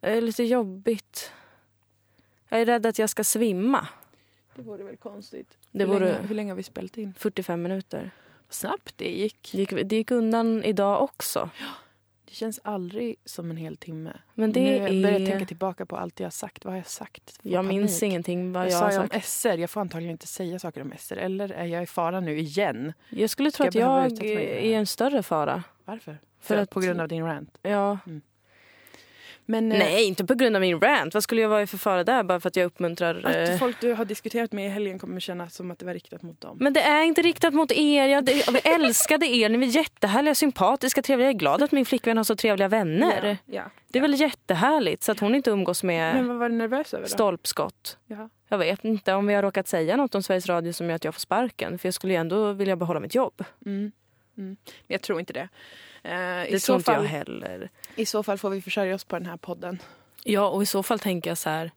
[0.00, 1.32] Det är lite jobbigt.
[2.48, 3.86] Jag är rädd att jag ska svimma.
[4.58, 5.58] Det vore väl konstigt.
[5.70, 7.14] Det hur, vore länge, hur länge har vi spelat in?
[7.18, 8.10] 45 minuter.
[8.46, 9.50] Vad snabbt det gick.
[9.52, 11.50] Det gick, det gick undan idag också.
[12.24, 14.12] Det känns aldrig som en hel timme.
[14.34, 15.26] Men det nu börjar jag är...
[15.26, 16.64] tänka tillbaka på allt jag har sagt.
[16.64, 17.38] Vad har jag sagt?
[17.42, 18.10] Får Jag minns panik.
[18.10, 19.24] ingenting vad jag sa har jag om sagt.
[19.28, 19.58] SR?
[19.58, 21.16] Jag får antagligen inte säga saker om SR.
[21.16, 22.92] Eller är jag i fara nu igen?
[23.10, 24.24] Jag skulle tro jag att jag här?
[24.24, 25.64] är en större fara.
[25.84, 26.18] Varför?
[26.40, 27.58] För För att- På grund av din rant?
[27.62, 27.98] Ja.
[29.50, 31.14] Men, eh, Nej, inte på grund av min rant.
[31.14, 33.22] Vad skulle jag vara i för fara där bara för att jag uppmuntrar...
[33.26, 35.94] Att eh, folk du har diskuterat med i helgen kommer känna som att det var
[35.94, 36.56] riktat mot dem.
[36.60, 38.06] Men det är inte riktat mot er.
[38.06, 39.48] Jag, det- jag älskade er.
[39.48, 41.28] Ni är jättehärliga, sympatiska, trevliga.
[41.28, 43.38] Jag är glad att min flickvän har så trevliga vänner.
[43.44, 43.62] Ja, ja.
[43.88, 46.94] Det är väl jättehärligt så att hon inte umgås med Men vad var du nervös
[46.94, 47.08] över då?
[47.08, 47.98] stolpskott.
[48.06, 48.28] Ja.
[48.48, 51.04] Jag vet inte om vi har råkat säga något om Sveriges Radio som gör att
[51.04, 51.78] jag får sparken.
[51.78, 53.44] För jag skulle ju ändå vilja behålla mitt jobb.
[53.66, 53.92] Mm.
[54.38, 54.56] Mm.
[54.86, 55.48] Jag tror inte det.
[56.02, 57.70] Eh, Det i, tror så inte jag fall, heller.
[57.96, 59.82] I så fall får vi försörja oss på den här podden.
[60.24, 61.70] Ja, och i så fall tänker jag så här.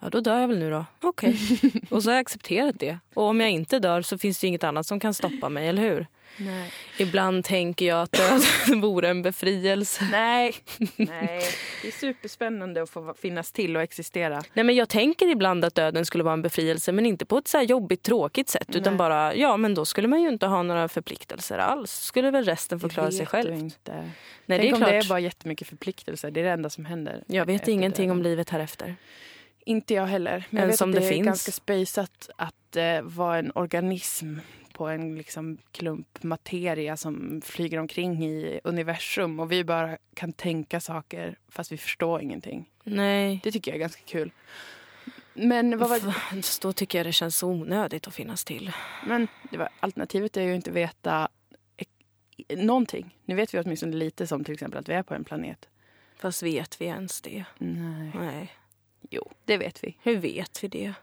[0.00, 0.84] Ja, då dör jag väl nu då.
[1.00, 1.36] Okej.
[1.90, 2.98] och så har jag accepterat det.
[3.14, 5.82] Och om jag inte dör så finns det inget annat som kan stoppa mig, eller
[5.82, 6.06] hur?
[6.40, 6.72] Nej.
[6.98, 8.40] Ibland tänker jag att döden
[8.80, 10.08] vore en befrielse.
[10.10, 10.54] Nej.
[10.96, 11.42] Nej.
[11.82, 14.42] Det är superspännande att få finnas till och existera.
[14.52, 17.48] Nej, men jag tänker ibland att döden skulle vara en befrielse men inte på ett
[17.48, 18.98] så här jobbigt tråkigt sätt utan Nej.
[18.98, 21.92] bara, ja men då skulle man ju inte ha några förpliktelser alls.
[21.92, 23.54] Skulle väl resten få klara sig själv.
[23.54, 23.92] Inte.
[23.92, 24.90] Nej, Tänk det är om klart.
[24.90, 26.30] det är bara jättemycket förpliktelser.
[26.30, 27.22] Det är det enda som händer.
[27.26, 28.30] Jag vet ingenting om döden.
[28.30, 28.96] livet här efter.
[29.68, 30.44] Inte jag heller.
[30.50, 31.26] Men jag vet som att det det, är finns.
[31.26, 34.36] ganska spejsat att eh, vara en organism
[34.72, 40.80] på en liksom, klump materia som flyger omkring i universum och vi bara kan tänka
[40.80, 42.70] saker fast vi förstår ingenting.
[42.84, 43.40] Nej.
[43.44, 44.32] Det tycker jag är ganska kul.
[45.34, 46.00] Men, vad var,
[46.62, 48.72] Då tycker jag det känns onödigt att finnas till.
[49.06, 51.28] men det var, alternativet är ju inte veta
[52.56, 53.16] någonting.
[53.24, 55.68] Nu vet vi åtminstone lite som till exempel att vi är på en planet.
[56.16, 57.44] Fast vet vi ens det?
[57.58, 58.10] Nej.
[58.14, 58.52] Nej.
[59.10, 59.96] Jo, det vet vi.
[60.02, 60.94] Hur vet vi det?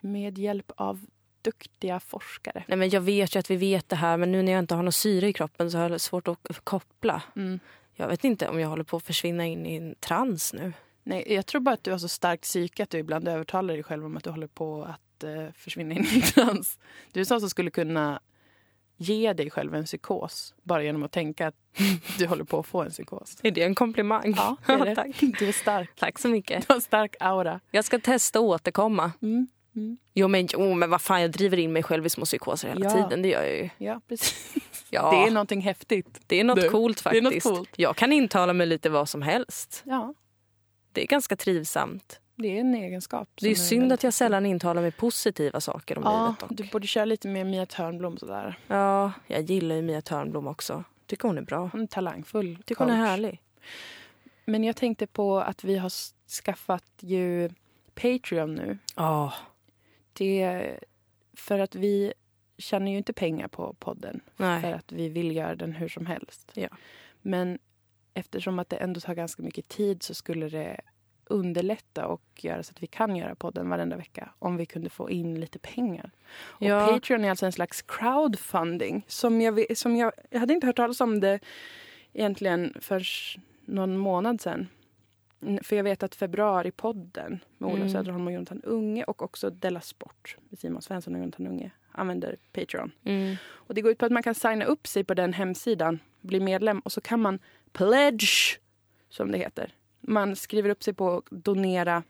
[0.00, 1.06] Med hjälp av
[1.42, 2.64] duktiga forskare.
[2.68, 4.74] Nej, men jag vet ju att vi vet det här men nu när jag inte
[4.74, 7.22] har något syre i kroppen så har jag svårt att koppla.
[7.36, 7.60] Mm.
[7.94, 10.72] Jag vet inte om jag håller på att försvinna in i en trans nu.
[11.02, 13.82] Nej, jag tror bara att du har så starkt psyke att du ibland övertalar dig
[13.82, 16.78] själv om att du håller på att eh, försvinna in i trans.
[17.12, 18.20] Du är sån som skulle kunna
[18.96, 21.54] ge dig själv en psykos bara genom att tänka att
[22.18, 23.36] du håller på att få en psykos.
[23.42, 24.34] Är det en komplimang?
[24.36, 24.94] Ja, det är det.
[24.94, 25.20] Tack.
[25.38, 25.90] Du är stark.
[25.96, 26.60] Tack så mycket.
[26.60, 27.60] Du har en stark aura.
[27.70, 29.12] Jag ska testa och återkomma.
[29.22, 29.46] Mm.
[29.76, 29.98] Mm.
[30.14, 32.84] Jo men, jo, men vad fan, jag driver in mig själv i små psykoser hela
[32.84, 32.90] Ja.
[32.90, 33.22] tiden.
[33.22, 33.70] Det gör jag ju.
[33.78, 34.54] Ja, precis.
[34.90, 36.20] Ja, Det är någonting häftigt.
[36.26, 37.46] det är något Du, coolt det är något faktiskt.
[37.46, 37.70] coolt.
[37.76, 39.82] Jag kan intala mig lite vad som helst.
[39.86, 40.14] Ja,
[40.92, 42.20] Det är ganska trivsamt.
[42.36, 43.28] Det är en egenskap.
[43.34, 46.40] Det är synd väldigt att jag sällan intalar mig positiva saker om Ja, livet.
[46.40, 46.50] Dock.
[46.50, 48.58] du borde köra lite mer Mia Törnblom sådär.
[48.68, 50.84] Ja, jag gillar ju Mia Törnblom också.
[51.06, 51.68] Tycker hon är bra.
[51.72, 53.08] Hon är talangfull Tycker hon är coach.
[53.08, 53.40] härlig.
[54.44, 55.90] Men jag tänkte på att vi har
[56.44, 57.50] skaffat ju
[57.94, 58.78] Patreon nu.
[58.96, 59.32] Ja.
[60.12, 60.62] Det,
[61.36, 62.12] för att vi
[62.58, 64.20] tjänar ju inte pengar på podden.
[64.36, 64.72] För Nej.
[64.72, 66.50] att vi vill göra den hur som helst.
[66.54, 66.68] Ja.
[67.22, 67.58] Men
[68.14, 70.80] eftersom att det ändå tar ganska mycket tid så skulle det
[71.26, 75.10] underlätta och göra så att vi kan göra podden varenda vecka om vi kunde få
[75.10, 76.10] in lite pengar.
[76.36, 76.86] Och Ja.
[76.88, 79.04] Patreon är alltså en slags crowdfunding.
[79.08, 81.40] Som jag, som jag, jag hade inte hört talas om det
[82.12, 83.02] egentligen för
[83.64, 84.68] någon månad sedan.
[85.42, 87.88] N- För jag vet att februaripodden med Ola Mm.
[87.90, 92.36] Söderholm och Jonathan Unge och också Della Sport med Simon Svensson och Jonathan Unge använder
[92.52, 92.92] Patreon.
[93.04, 93.36] Mm.
[93.46, 96.40] Och det går ut på att man kan signa upp sig på den hemsidan, bli
[96.40, 97.38] medlem och så kan man
[97.72, 98.58] pledge,
[99.08, 99.72] som det heter.
[100.06, 102.02] Man skriver upp sig på att donera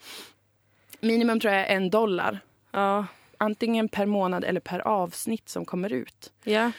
[1.01, 2.41] minimum tror jag en dollar.
[2.71, 3.07] Ja.
[3.39, 6.33] Antingen per månad eller per avsnitt som kommer ut.
[6.45, 6.73] Ja.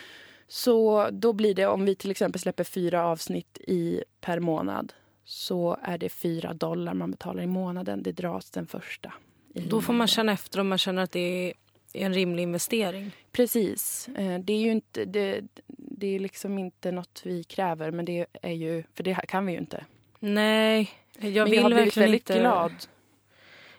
[0.48, 4.92] Så då blir det om vi till exempel släpper fyra avsnitt i per månad
[5.24, 8.02] så är det fyra dollar man betalar i månaden.
[8.02, 9.12] Det dras den första.
[9.48, 11.52] Då får man känna efter om man känner att det är
[11.92, 13.10] en rimlig investering.
[13.32, 14.08] Precis.
[14.08, 18.26] Eh, Det är ju inte, det, det är liksom inte något vi kräver, men det
[18.42, 19.84] är ju, för det här kan vi ju inte.
[20.18, 20.90] Nej,
[21.20, 22.40] jag men jag har blivit väldigt inte...
[22.40, 22.72] glad.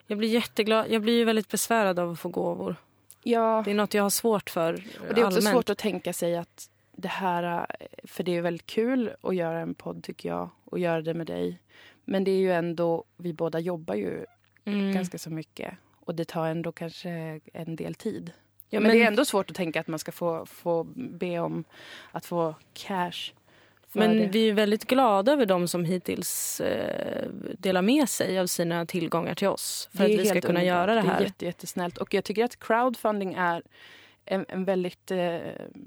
[0.08, 0.86] Jag blir jätteglad.
[0.90, 2.76] Jag blir ju väldigt besvärad av att få gåvor.
[3.24, 4.80] Ja, Det är något jag har svårt för och
[5.16, 5.48] det är också allmänt.
[5.56, 9.60] svårt att tänka sig att det här, eh, för det är väldigt kul att göra
[9.60, 11.60] en podd tycker jag, och göra det med dig.
[12.06, 14.26] Men det är ju ändå, vi båda jobbar ju
[14.66, 14.94] Mm.
[14.94, 15.74] ganska så mycket.
[16.06, 18.32] Och det tar ändå kanske en del tid.
[18.70, 21.64] Ja, men, det är ändå svårt att tänka att man ska få, få be om
[22.12, 23.32] att få cash.
[23.98, 24.28] Men det.
[24.28, 27.28] vi är väldigt glada över de som hittills eh,
[27.58, 29.90] delar med sig av sina tillgångar till oss.
[29.98, 30.64] För att vi ska kunna underbart.
[30.68, 31.22] göra det Det är här.
[31.22, 31.98] jätte, jättesnällt.
[31.98, 33.64] Och jag tycker att crowdfunding är
[34.26, 35.38] en, en väldigt eh,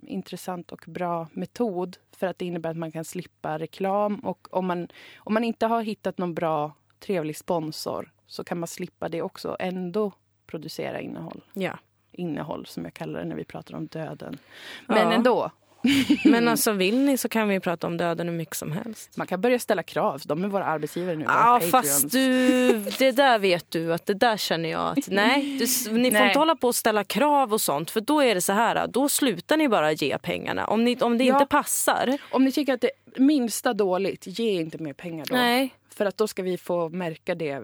[0.03, 1.97] intressant och bra metod.
[2.17, 4.15] För att det innebär att man kan slippa reklam.
[4.19, 4.89] Och om man,
[5.19, 9.57] om man inte har hittat någon bra, trevlig sponsor så kan man slippa det också.
[9.59, 10.13] Ändå
[10.47, 11.45] producera innehåll.
[11.53, 11.79] Ja.
[12.13, 14.39] Innehåll som jag kallar det när vi pratar om döden.
[14.87, 15.13] Men Ja.
[15.13, 15.51] ändå.
[16.25, 19.17] Men alltså vill ni så kan vi prata om döden hur mycket som helst.
[19.17, 20.23] Man kan börja ställa krav.
[20.25, 21.25] De är våra arbetsgivare nu.
[21.29, 25.65] Ja, fast du, det där vet du att det där känner jag att nej, du,
[25.93, 26.27] ni får Nej.
[26.27, 29.09] inte hålla på och ställa krav och sånt för då är det så här, då
[29.09, 30.67] slutar ni bara ge pengarna.
[30.67, 31.35] Om, ni, om det Ja.
[31.35, 32.19] inte passar.
[32.31, 35.35] Om ni tycker att det är minsta dåligt, ge inte mer pengar då.
[35.35, 35.75] Nej.
[35.95, 37.63] För att då ska vi få märka det.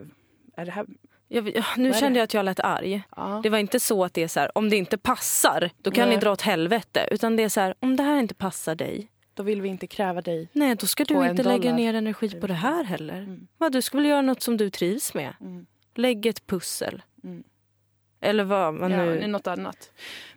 [0.56, 0.86] Är det här...
[1.28, 3.02] Jag, ja, Vad nu kände jag att jag lät arg.
[3.16, 3.40] Ja.
[3.42, 6.08] Det var inte så att det är så här, om det inte passar, då kan
[6.08, 6.16] Nej.
[6.16, 7.08] ni dra åt helvete.
[7.10, 9.86] Utan det är så här, om det här inte passar dig, Då vill vi inte
[9.86, 10.48] kräva dig.
[10.52, 13.18] nej då ska du inte lägga ner energi på det här heller.
[13.18, 13.46] Mm.
[13.58, 15.34] Vad, du ska väl göra något som du trivs med?
[15.40, 15.66] Mm.
[15.94, 17.02] Lägg ett pussel.
[17.24, 17.44] Mm.
[18.20, 19.26] Eller vad man Ja, nu...
[19.26, 19.92] något annat.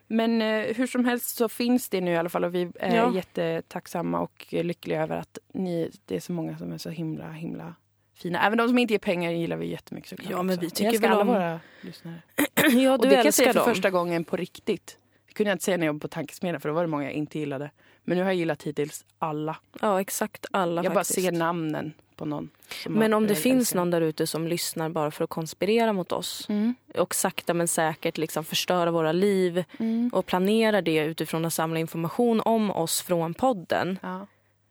[0.08, 2.96] Men eh, hur som helst så finns det nu i alla fall och vi är
[2.96, 3.16] Ja.
[3.16, 7.76] jättetacksamma och lyckliga över att ni, det är så många som är så himla, himla
[8.22, 8.46] fina.
[8.46, 10.32] Även de som inte ger pengar gillar vi jättemycket såklart.
[10.32, 10.62] Ja, men också.
[10.62, 12.16] vi tycker jag väl alla om- våra lyssnare.
[12.56, 13.70] ja, Och det kan jag säga för dem.
[13.76, 14.98] första gången på riktigt.
[15.28, 17.04] Det kunde jag inte säga när jag jobbade på Tankesmedjan för då var det många
[17.04, 17.72] jag inte gillade.
[18.04, 19.58] Men nu har jag gillat hittills alla.
[19.82, 21.18] Ja, exakt alla jag faktiskt.
[21.18, 22.50] bara ser namnen på någon.
[22.88, 26.46] Men om det finns någon där ute som lyssnar bara för att konspirera mot oss
[26.50, 26.76] Mm.
[26.98, 30.10] och sakta men säkert liksom förstöra våra liv Mm.
[30.14, 34.00] och planera det utifrån att samla information om oss från podden.
[34.02, 34.28] Ja.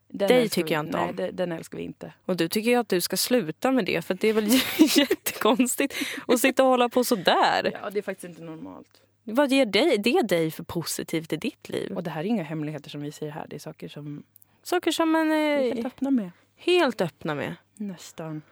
[0.08, 1.16] Den Dig tycker vi- jag inte Nej, om.
[1.16, 2.12] det- den älskar vi inte.
[2.24, 4.48] Och du tycker ju att du ska sluta med det för det är väl
[4.96, 5.94] jättekonstigt
[6.28, 7.70] att sitta och hålla på sådär.
[7.82, 9.00] Ja, det är faktiskt inte normalt.
[9.24, 11.92] Vad ger dig, det dig för positivt i ditt liv?
[11.96, 13.46] Och det här är inga hemligheter som vi säger här.
[13.50, 14.22] Det är saker som
[14.62, 16.30] Saker som man är är helt öppna med.
[16.56, 17.54] helt öppna med.
[17.74, 18.42] Nästan.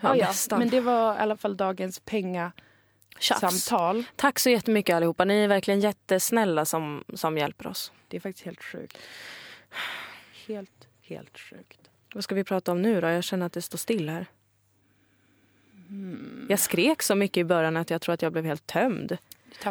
[0.00, 0.26] Ja, Ja, ja.
[0.26, 0.58] nästan.
[0.58, 2.04] Men det var i alla fall dagens Tjafs.
[2.10, 4.04] pengasamtal.
[4.16, 5.24] Tack så jättemycket allihopa.
[5.24, 7.92] Ni är verkligen jättesnälla som, som hjälper oss.
[8.08, 8.98] Det är faktiskt helt sjukt.
[10.46, 11.80] Helt, helt sjukt.
[12.14, 13.06] Vad ska vi prata om nu då?
[13.06, 14.26] Jag känner att det står still här.
[15.88, 16.46] Mm.
[16.48, 19.18] Jag skrek så mycket i början att jag tror att jag blev helt tömd.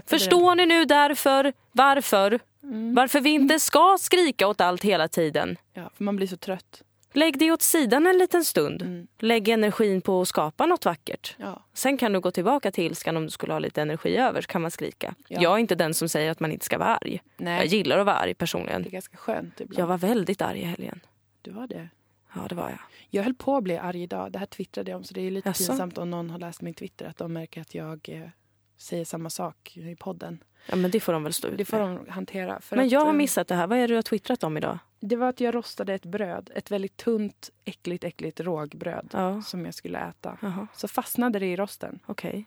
[0.05, 2.39] Förstår ni nu därför, varför, det.
[2.63, 2.95] Mm.
[2.95, 5.57] varför vi inte ska skrika åt allt hela tiden?
[5.73, 6.83] Ja, för man blir så trött.
[7.15, 8.81] Lägg det åt sidan en liten stund.
[8.81, 9.07] Mm.
[9.19, 11.35] Lägg energin på att skapa något vackert.
[11.39, 11.63] Ja.
[11.73, 14.47] Sen kan du gå tillbaka till ilskan om du skulle ha lite energi över så
[14.47, 15.15] kan man skrika.
[15.27, 15.41] Ja.
[15.41, 17.21] Jag är inte den som säger att man inte ska vara arg.
[17.37, 18.85] Jag Nej, gillar att vara arg det personligen.
[18.85, 19.79] är ganska skönt ibland.
[19.79, 20.99] Jag var väldigt arg i helgen.
[21.41, 21.89] Du var det.
[22.35, 22.79] Ja, det var jag.
[23.09, 24.31] Jag höll på att bli arg idag.
[24.31, 25.03] Det här twittrade jag om.
[25.03, 25.67] Så det är lite Jaså?
[25.71, 27.05] pinsamt om någon har läst min Twitter.
[27.05, 28.29] Att de märker att jag eh,
[28.77, 30.43] säger samma sak i podden.
[30.67, 32.59] Ja, men det får de väl stå ut Det får de hantera.
[32.69, 33.67] Men att, jag har eh, missat det här.
[33.67, 34.77] Vad är det du har twittrat om idag?
[34.99, 36.49] Det var att jag rostade ett bröd.
[36.55, 39.09] Ett väldigt tunt, äckligt, äckligt rågbröd.
[39.13, 39.41] Ja.
[39.41, 40.37] Som jag skulle äta.
[40.41, 41.99] Jaha, Så fastnade det i rosten.
[42.05, 42.45] okej.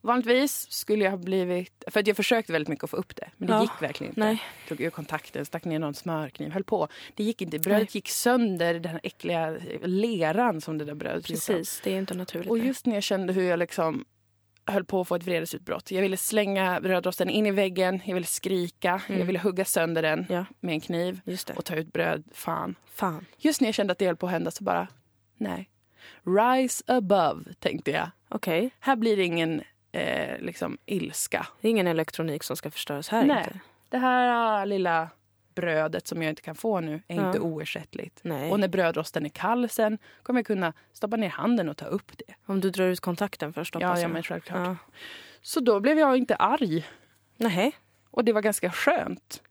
[0.00, 1.84] Vanligtvis skulle jag ha blivit...
[1.86, 3.30] För att jag försökte väldigt mycket att få upp det.
[3.36, 3.62] Men det Ja.
[3.62, 4.20] gick verkligen inte.
[4.20, 4.42] Nej.
[4.68, 6.88] Tog ur kontakten, stack ner någon smörkniv, höll på.
[7.14, 7.58] Det gick inte.
[7.58, 7.88] Brödet Nej.
[7.92, 11.26] gick sönder, den här äckliga leran som det där brödet.
[11.26, 12.50] Precis, det är inte naturligt.
[12.50, 14.04] Och just när jag kände hur jag liksom
[14.66, 15.90] höll på att få ett vredesutbrott.
[15.90, 19.18] Jag ville slänga brödrosten in i väggen, jag ville skrika, Mm.
[19.18, 20.44] jag ville hugga sönder den Ja.
[20.60, 21.20] med en kniv
[21.56, 22.24] och ta ut bröd.
[22.32, 22.74] Fan.
[22.94, 23.26] Fan.
[23.38, 24.88] Just när jag kände att det höll på att hända så bara,
[25.36, 25.70] nej.
[26.24, 28.10] Rise above, tänkte jag.
[28.28, 28.70] Okej.
[28.80, 29.62] Här blir det ingen
[29.92, 31.46] eh, liksom ilska.
[31.60, 33.38] Det är ingen elektronik som ska förstöras här Nej.
[33.38, 33.60] inte.
[33.88, 35.08] Det här ah, lilla
[35.56, 37.26] brödet som jag inte kan få nu är Ja.
[37.26, 38.20] inte oersättligt.
[38.22, 38.50] Nej.
[38.50, 42.12] Och när brödrosten är kall sen kommer jag kunna stoppa ner handen och ta upp
[42.18, 42.34] det.
[42.46, 44.10] Om du drar ut kontakten först hoppas Ja, jag.
[44.10, 44.66] men självklart.
[44.66, 44.76] Ja.
[45.42, 46.86] Så då blev jag inte arg.
[47.36, 47.72] Nej.
[48.10, 49.42] Och det var ganska skönt.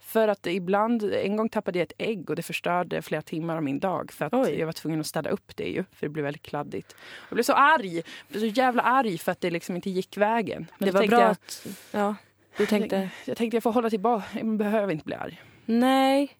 [0.00, 3.62] För att ibland, en gång tappade jag ett ägg och det förstörde flera timmar av
[3.62, 4.12] min dag.
[4.12, 4.58] För att Oj.
[4.58, 6.96] jag var tvungen att städa upp det ju, för det blev väldigt kladdigt.
[7.28, 10.16] Jag blev så arg, jag blev så jävla arg för att det liksom inte gick
[10.16, 10.66] vägen.
[10.78, 11.66] Men det var bra jag, att...
[11.92, 12.14] Ja.
[12.56, 13.10] Du tänkte...
[13.24, 15.42] Jag tänkte jag får hålla tillbaka, jag behöver inte bli arg.
[15.64, 16.36] Nej.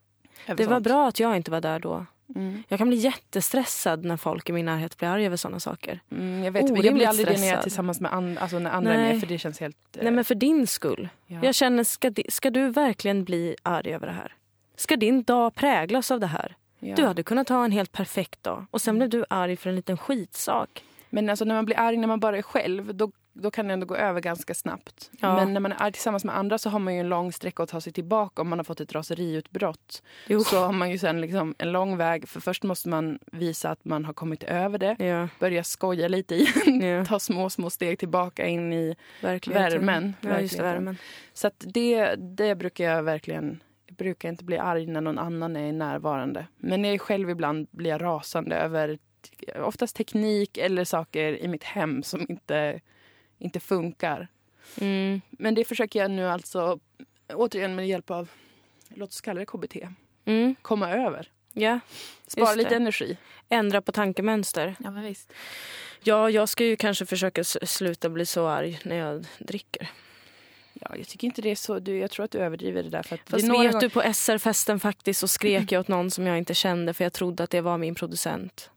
[0.46, 2.06] Det var bra att jag inte var där då.
[2.34, 2.62] Mm.
[2.68, 6.00] Jag kan bli jättestressad när folk i min närhet blir arga över sådana saker.
[6.10, 7.62] Mm, jag vet, men jag Orimligt blir aldrig det när jag är stressad.
[7.62, 9.12] tillsammans med and, alltså när andra är Nej.
[9.12, 9.96] med för det känns helt...
[9.96, 11.08] eh, Nej men för din skull.
[11.26, 11.38] ja.
[11.42, 14.34] Jag känner, ska, ska du verkligen bli arg över det här?
[14.76, 16.56] Ska din dag präglas av det här?
[16.80, 16.94] ja.
[16.96, 19.76] Du hade kunnat ha en helt perfekt dag och sen blev du arg för en
[19.76, 20.84] liten skitsak.
[21.10, 23.72] Men alltså när man blir arg när man bara är själv, då, då kan det
[23.72, 25.10] ändå gå över ganska snabbt.
[25.20, 25.36] Ja.
[25.36, 27.68] Men när man är tillsammans med andra så har man ju en lång sträcka att
[27.68, 30.02] ta sig tillbaka om man har fått ett raseriutbrott.
[30.26, 30.40] Jo.
[30.40, 33.84] Så har man ju sen liksom en lång väg, för först måste man visa att
[33.84, 37.98] man har kommit över det, Ja, börja skoja lite igen, ja ta små, små steg
[37.98, 39.62] tillbaka in i verkligen.
[39.62, 40.14] värmen.
[40.20, 40.64] Ja, just det, verkligheten.
[40.84, 40.96] värmen.
[41.32, 43.62] Så det, det brukar jag verkligen...
[43.86, 46.46] Jag brukar inte bli arg när någon annan är närvarande.
[46.56, 48.98] Men när jag själv ibland blir jag rasande över
[49.56, 52.80] oftast teknik eller saker i mitt hem som inte,
[53.42, 54.28] inte funkar.
[54.80, 55.20] Mm.
[55.30, 56.78] Men det försöker jag nu alltså,
[57.34, 58.28] återigen med hjälp av,
[58.88, 59.76] låt oss kalla det KBT,
[60.24, 60.54] Mm.
[60.62, 61.30] komma över.
[61.52, 61.80] Ja,
[62.26, 62.76] Spara lite det.
[62.76, 63.16] energi.
[63.48, 64.74] ändra på tankemönster.
[64.78, 65.32] Ja, men visst.
[66.02, 69.90] Ja, jag ska ju kanske försöka sluta bli så arg när jag dricker.
[70.90, 71.78] Ja, jag tycker inte det är så.
[71.78, 73.02] Du, jag tror att du överdriver det där.
[73.02, 76.10] För att Fast det vet gånger- du, på SR-festen faktiskt så skrek jag åt någon
[76.10, 78.70] som jag inte kände för jag trodde att det var min producent.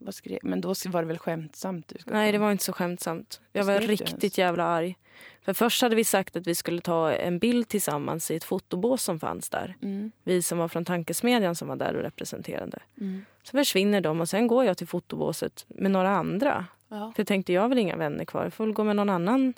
[0.43, 1.87] Men då var det väl skämtsamt?
[1.87, 3.41] Du Nej, det var inte så skämtsamt.
[3.53, 4.95] Jag var riktigt jävla arg.
[5.41, 9.03] För först hade vi sagt att vi skulle ta en bild tillsammans i ett fotobås
[9.03, 9.75] som fanns där.
[9.81, 12.79] Mm, Vi som var från Tankesmedjan som var där och representerade.
[13.01, 13.25] mm.
[13.43, 16.65] Så försvinner de och sen går jag till fotobåset med några andra.
[16.89, 17.11] Ja.
[17.15, 18.43] För jag tänkte jag har väl inga vänner kvar.
[18.43, 19.53] Jag får väl gå med någon annan,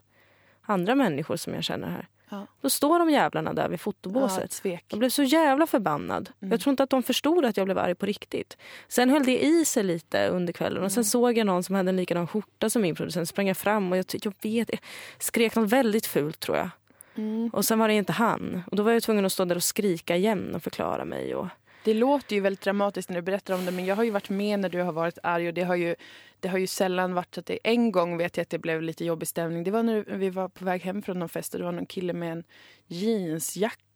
[0.62, 2.08] andra människor som jag känner här.
[2.30, 2.48] Ja.
[2.62, 4.52] Då står de jävlarna där vid Ja, fotobåset.
[4.52, 4.86] svek.
[4.88, 6.30] Jag blev så jävla förbannad.
[6.42, 6.52] Mm.
[6.52, 8.58] Jag tror inte att de förstod att jag blev arg på riktigt.
[8.88, 11.06] Sen höll det i sig lite under kvällen och sen Mm.
[11.06, 13.30] såg jag någon som hade en likadan skjorta som min producent.
[13.30, 14.80] Sprang jag fram och jag, jag vet, jag
[15.20, 16.70] skrek något väldigt fult tror jag.
[17.16, 17.50] Mm.
[17.54, 18.64] Och sen var det inte han.
[18.72, 21.36] Och då var jag tvungen att stå där och skrika igen och förklara mig.
[21.36, 21.48] Och...
[21.88, 24.30] Det låter ju väldigt dramatiskt när du berättar om det men jag har ju varit
[24.30, 25.96] med när du har varit arg och det har ju,
[26.40, 28.82] det har ju sällan varit så att det en gång vet jag att det blev
[28.82, 29.64] lite jobbig stämning.
[29.64, 31.86] Det var när vi var på väg hem från någon fest och det var någon
[31.86, 32.44] kille med en
[32.88, 33.87] jeansjacka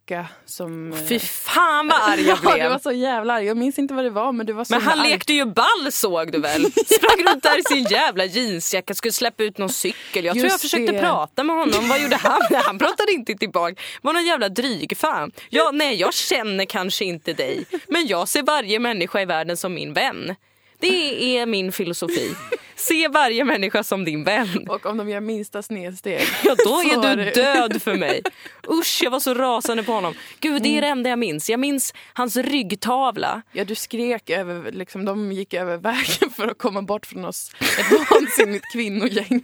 [0.46, 0.96] som...
[1.10, 2.72] Fy fan vad arg jag Ja, du blev!
[2.72, 3.46] var så jävla arg.
[3.46, 5.10] Jag minns inte vad det var men du var så Men han arg.
[5.10, 6.72] lekte ju ball såg du väl?
[6.86, 10.26] Sprang runt där i sin jävla jeansjacka, skulle släppa ut någon cykel.
[10.26, 11.00] Jag tror Just jag försökte det.
[11.00, 11.88] prata med honom.
[11.90, 12.42] Vad gjorde han?
[12.66, 13.76] Han pratade inte tillbaka.
[14.02, 15.32] Var någon jävla dryg fan.
[15.50, 17.66] Ja, nej, jag känner kanske inte dig.
[17.88, 20.36] Men jag ser varje människa i världen som min vän.
[20.82, 22.36] Det är min filosofi.
[22.76, 24.68] Se varje människa som din vän.
[24.70, 26.22] Och om de gör minsta snedsteg.
[26.44, 28.22] Ja, då är du död för mig.
[28.70, 30.14] Usch, jag var så rasande på honom.
[30.40, 30.98] Gud, det är det Mm.
[31.00, 31.50] enda jag minns.
[31.50, 33.42] Jag minns hans ryggtavla.
[33.52, 37.52] Ja, du skrek över, liksom, de gick över vägen för att komma bort från oss.
[37.60, 39.42] Ett vansinnigt kvinnogäng.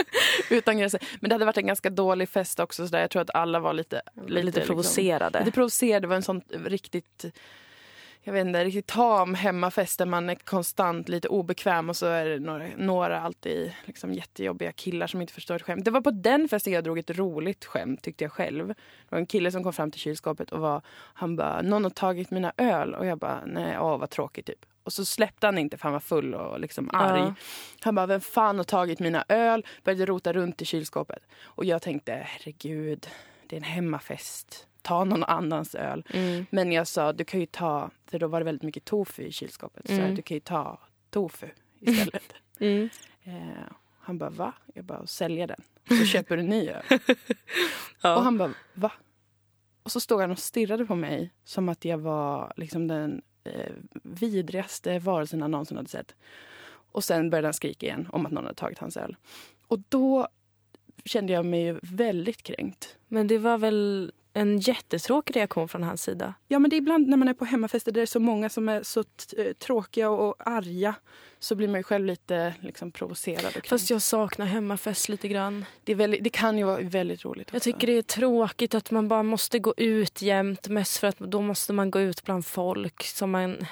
[0.50, 1.00] Utan gränser.
[1.20, 2.86] Men det hade varit en ganska dålig fest också.
[2.86, 3.00] Så där.
[3.00, 5.38] Jag tror att alla var lite, Lite, liksom, provocerade.
[5.38, 6.00] Lite provocerade.
[6.00, 7.24] Det var en sån riktigt,
[8.26, 12.24] jag vet inte, riktigt tam hemmafest där man är konstant lite obekväm och så är
[12.24, 15.84] det några, några alltid liksom jättejobbiga killar som inte förstår ett skämt.
[15.84, 18.68] Det var på den festen jag drog ett roligt skämt tyckte jag själv.
[18.68, 18.74] Det
[19.08, 20.82] var en kille som kom fram till kylskåpet och var,
[21.14, 24.66] han bara, någon har tagit mina öl och jag bara, nej, åh vad tråkigt typ.
[24.82, 27.20] Och så släppte han inte för han var full och liksom arg.
[27.20, 27.34] Ja.
[27.80, 29.66] Han bara, vem fan har tagit mina öl?
[29.84, 31.22] Började rota runt i kylskåpet.
[31.42, 33.08] Och jag tänkte, herregud,
[33.46, 34.66] det är en hemmafest.
[34.86, 36.04] Ta någon annans öl.
[36.10, 36.46] Mm.
[36.50, 39.32] Men jag sa, du kan ju ta, för då var det väldigt mycket tofu i
[39.32, 39.86] kylskåpet.
[39.86, 40.06] Så Mm.
[40.06, 40.78] jag, du kan ju ta
[41.10, 41.46] tofu
[41.80, 42.22] istället.
[42.60, 42.88] Mm.
[43.24, 44.52] eh, han bara, va?
[44.74, 45.60] Jag bara, sälja den.
[45.88, 46.82] Så köper du en ny öl.
[48.02, 48.16] Ja.
[48.16, 48.92] Och han bara, va?
[49.82, 53.72] Och så stod han och stirrade på mig som att jag var liksom den eh,
[54.02, 56.14] vidrigaste varelsen han någonsin hade sett.
[56.92, 59.16] Och sen började han skrika igen om att någon hade tagit hans öl.
[59.66, 60.28] Och då
[61.04, 62.96] kände jag mig väldigt kränkt.
[63.08, 66.34] Men det var väl en jättetråkig reaktion från hans sida?
[66.48, 68.48] Ja, men det är ibland när man är på hemmafester där det är så många
[68.48, 69.04] som är så
[69.36, 70.94] eh, tråkiga och arga
[71.38, 73.56] så blir man ju själv lite liksom, provocerad.
[73.56, 73.66] Och.
[73.66, 75.64] Fast jag saknar hemmafest lite grann.
[75.84, 77.48] det, väldigt, det kan ju vara väldigt roligt.
[77.52, 77.72] Jag också.
[77.72, 80.68] tycker det är tråkigt att man bara måste gå ut jämt.
[80.68, 83.02] Mest för att då måste man gå ut bland folk.
[83.02, 83.66] Som man,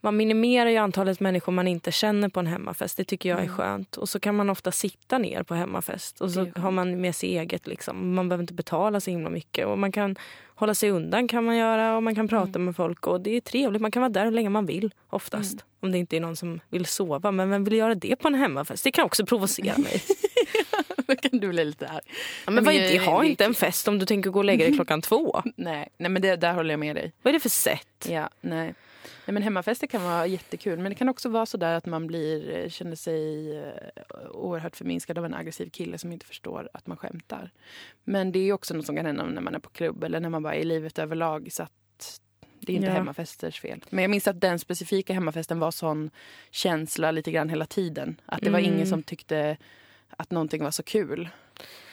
[0.00, 2.96] man minimerar ju antalet människor man inte känner på en hemmafest.
[2.96, 3.56] Det tycker jag är Mm.
[3.56, 3.96] skönt.
[3.96, 6.20] Och så kan man ofta sitta ner på hemmafest.
[6.20, 7.66] Och så har man med sig eget.
[7.66, 8.14] Liksom.
[8.14, 9.66] Man behöver inte betala så himla mycket.
[9.66, 10.16] Och man kan
[10.54, 11.96] hålla sig undan kan man göra.
[11.96, 12.64] Och man kan prata Mm.
[12.64, 13.06] med folk.
[13.06, 13.82] Och det är trevligt.
[13.82, 15.52] Man kan vara där hur länge man vill oftast.
[15.52, 15.64] Mm.
[15.80, 17.30] Om det inte är någon som vill sova.
[17.32, 18.84] Men vem vill göra det på en hemmafest?
[18.84, 20.02] Det kan också provocera mig.
[21.06, 22.00] Då kan du bli lite arg.
[22.46, 22.92] Ja, men Men det?
[22.94, 25.42] jag- Ha det- inte en fest om du tänker gå och lägga dig klockan två.
[25.56, 27.12] Nej, nej men det, där håller jag med dig.
[27.22, 28.06] Vad är det för sätt?
[28.08, 28.74] Ja, nej.
[29.28, 32.06] Nej men hemmafester kan vara jättekul men det kan också vara så där att man
[32.06, 33.72] blir, eh, känner sig eh,
[34.30, 37.50] oerhört förminskad av en aggressiv kille som inte förstår att man skämtar.
[38.04, 40.28] Men det är också något som kan hända när man är på klubb eller när
[40.28, 41.48] man bara är i livet överlag.
[41.52, 42.20] Så att
[42.60, 42.92] det är inte Ja.
[42.94, 43.84] hemmafesters fel.
[43.90, 46.10] Men jag minns att den specifika hemmafesten var sån
[46.50, 48.20] känsla lite grann hela tiden.
[48.26, 48.74] Att det var Mm.
[48.74, 49.56] ingen som tyckte
[50.16, 51.28] att någonting var så kul.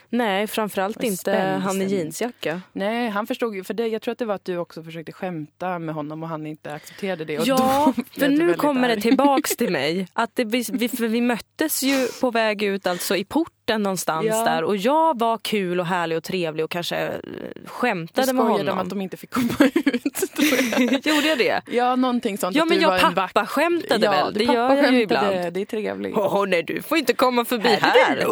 [0.09, 2.61] Nej, framförallt inte han i jeansjacka.
[2.73, 3.63] Nej, han förstod ju.
[3.63, 6.29] För det, jag tror att det var att du också försökte skämta med honom och
[6.29, 7.33] han inte accepterade det.
[7.33, 8.95] Ja, för nu kommer arg.
[8.95, 10.07] det tillbaks till mig.
[10.13, 13.25] Att det, vi, vi, för vi möttes ju på väg ut alltså i
[13.65, 14.43] porten någonstans Ja.
[14.45, 17.13] där och jag var kul och härlig och trevlig och kanske eh,
[17.55, 18.79] Du skämtade med skojade om honom.
[18.79, 21.05] att de inte fick komma ut.
[21.05, 21.61] Gjorde jag det?
[21.71, 22.55] ja, någonting sånt.
[22.55, 24.33] Ja men du jag en vack- pappa skämtade ja, väl?
[24.33, 25.53] du Det gör jag ju ibland.
[25.53, 26.17] Det är trevligt.
[26.17, 28.17] Åh nej, du får inte komma förbi Här här.
[28.17, 28.27] är.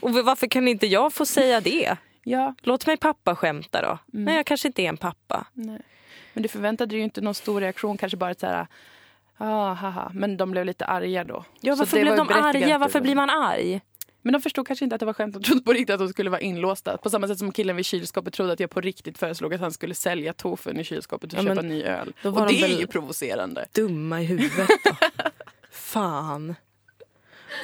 [0.00, 1.96] Och varför kan inte jag få säga det?
[2.24, 3.98] Ja, Låt mig pappa skämta då.
[4.14, 4.24] Mm.
[4.24, 5.46] Nej, jag kanske inte är en pappa.
[5.52, 5.80] nej.
[6.32, 7.96] Men du förväntade dig ju inte någon stor reaktion.
[7.98, 8.66] Kanske bara ett så här...
[9.38, 10.10] Ah, haha.
[10.14, 11.44] Men de blev lite arga då.
[11.60, 12.78] Ja, varför blev de arga?
[12.78, 13.80] Varför du- blir man arg?
[14.24, 15.34] Men de förstod kanske inte att det var skämt.
[15.34, 16.96] De trodde på riktigt att de skulle vara inlåsta.
[16.98, 19.72] På samma sätt som killen vid kylskåpet trodde att jag på riktigt föreslog att han
[19.72, 22.12] skulle sälja tofun i kylskåpet och Ja, köpa ny öl.
[22.22, 23.66] Och det de är ju provocerande.
[23.72, 24.96] dumma i huvudet då.
[25.70, 26.54] Fan.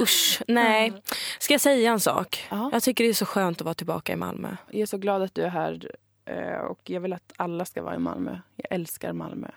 [0.01, 0.43] Usch.
[0.49, 0.93] Nej.
[1.39, 2.47] Ska jag säga en sak?
[2.51, 2.71] Ja.
[2.73, 4.57] Jag tycker det är så skönt att vara tillbaka i Malmö.
[4.71, 5.91] Jag är så glad att du är här
[6.25, 8.39] eh, och jag vill att alla ska vara i Malmö.
[8.57, 9.49] Jag älskar Malmö.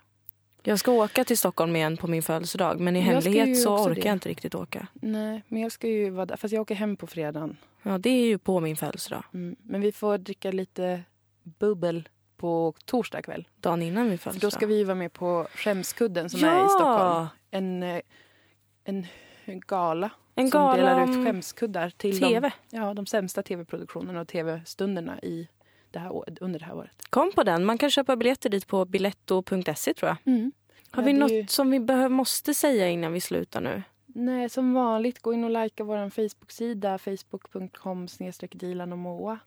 [0.65, 3.95] Jag ska åka till Stockholm igen på min födelsedag men i Jag hemlighet så orkar
[3.95, 4.07] det.
[4.07, 4.87] jag inte riktigt åka.
[4.93, 6.37] Nej, men jag ska ju vara där.
[6.37, 7.57] Fast jag åker hem på fredagen.
[7.83, 9.23] Ja, det är ju på min födelsedag.
[9.33, 9.55] Mm.
[9.63, 11.03] Men vi får dricka lite
[11.43, 13.47] bubbel på torsdag kväll.
[13.55, 14.51] Dagen innan min födelsedag.
[14.51, 16.47] då ska vi vara med på Skämskudden som ja!
[16.47, 17.27] är i Stockholm.
[17.51, 18.01] En, eh,
[18.83, 19.05] en
[19.45, 22.51] gala En som gala delar ut om skämskuddar till TV.
[22.69, 25.47] De, ja, de sämsta tv-produktionerna och tv-stunderna i
[25.93, 27.01] det här, under det här året.
[27.09, 27.65] Kom på den.
[27.65, 30.33] Man kan köpa biljetter dit på biletto.se tror jag.
[30.91, 33.83] Har Ja, vi är något ju- som vi behöver, måste säga innan vi slutar nu?
[34.05, 38.07] Nej, som vanligt, gå in och likea vår Facebook-sida facebook.com
[38.51, 39.39] dilan och Moa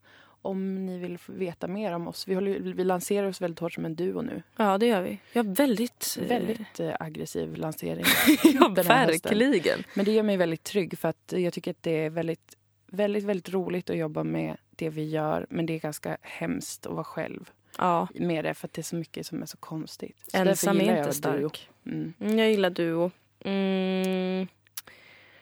[0.43, 2.29] om ni vill veta mer om oss.
[2.29, 4.43] Vi, håller, vi lanserar oss väldigt hårt som en duo nu.
[4.57, 5.19] Ja, det gör vi.
[5.33, 6.17] Ja, väldigt...
[6.21, 8.05] eh, Väldigt eh, aggressiv lansering.
[8.45, 9.39] Ja, här hösten.
[9.39, 9.85] verkligen.
[9.95, 13.25] Men det gör mig väldigt trygg för att jag tycker att det är väldigt, väldigt,
[13.25, 15.47] väldigt roligt att jobba med det vi gör.
[15.51, 18.83] Men det är ganska hemskt att vara själv Ja, med det för att det är
[18.83, 20.17] så mycket som är så konstigt.
[20.31, 21.69] Så ensam är inte stark.
[21.87, 22.13] Mm.
[22.21, 23.11] Mm, Jag gillar duo.
[23.45, 24.47] Mm.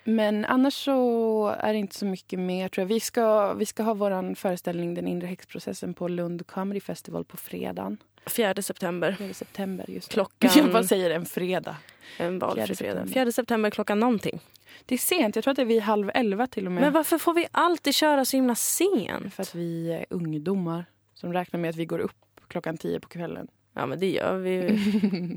[0.05, 2.69] Men annars så är det inte så mycket mer.
[2.69, 2.87] tror jag.
[2.89, 7.37] Vi ska, vi ska ha vår föreställning Den inre häxprocessen på Lund Comedy Festival på
[7.37, 7.97] fredagen.
[8.27, 9.17] 4 september.
[9.19, 9.85] 4 september.
[9.91, 10.15] Just det.
[10.15, 11.77] Klockan- Jag bara säger en fredag.
[12.19, 12.77] En valfri fredag.
[12.95, 13.15] september.
[13.25, 14.41] 4 september klockan någonting.
[14.87, 15.37] Det är sent.
[15.37, 16.81] Jag tror att det är vid halv elva till och med.
[16.83, 19.35] Men varför får vi alltid köra så himla sent?
[19.35, 20.85] För att vi är ungdomar
[21.15, 22.17] som räknar med att vi går upp
[22.49, 23.49] klockan tio på kvällen.
[23.75, 24.69] Ja men det gör vi ju.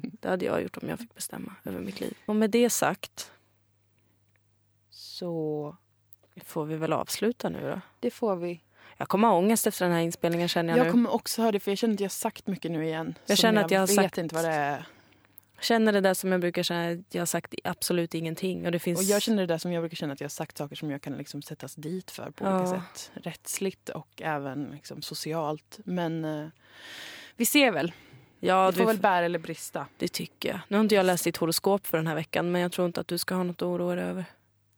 [0.22, 2.13] Det hade jag gjort om jag fick bestämma över mitt liv.
[2.26, 3.32] Och med det sagt
[4.89, 5.76] Så
[6.45, 7.82] får vi väl avsluta nu då.
[7.99, 8.61] det får vi.
[8.97, 10.91] Jag kommer ha ångest efter den här inspelningen känner jag, Jag nu.
[10.91, 13.15] kommer också ha det för jag känner att jag har sagt mycket nu igen.
[13.26, 14.88] Jag känner att jag har vet sagt- inte vad det är.
[15.62, 18.66] Känner det där som jag brukar känna att jag har sagt absolut ingenting.
[18.66, 18.99] Och det finns...
[18.99, 20.91] Och jag känner det där som jag brukar känna att jag har sagt saker som
[20.91, 22.82] jag kan liksom sättas dit för på olika Ja.
[22.93, 23.12] sätt.
[23.26, 25.80] Rättsligt och även liksom socialt.
[25.86, 26.47] Men eh,
[27.36, 27.91] vi ser väl.
[28.39, 29.86] ja, det får väl bära eller brista.
[29.97, 30.60] det tycker jag.
[30.68, 33.01] Nu har inte jag läst ditt horoskop för den här veckan men jag tror inte
[33.01, 34.26] att du ska ha något att oroa dig över.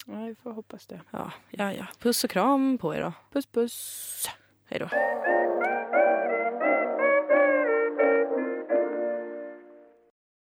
[0.06, 1.02] Ja, vi får hoppas det.
[1.12, 1.86] Ja, ja, ja.
[2.00, 3.14] Puss och kram på er då.
[3.34, 4.30] Puss puss.
[4.66, 4.90] Hej då.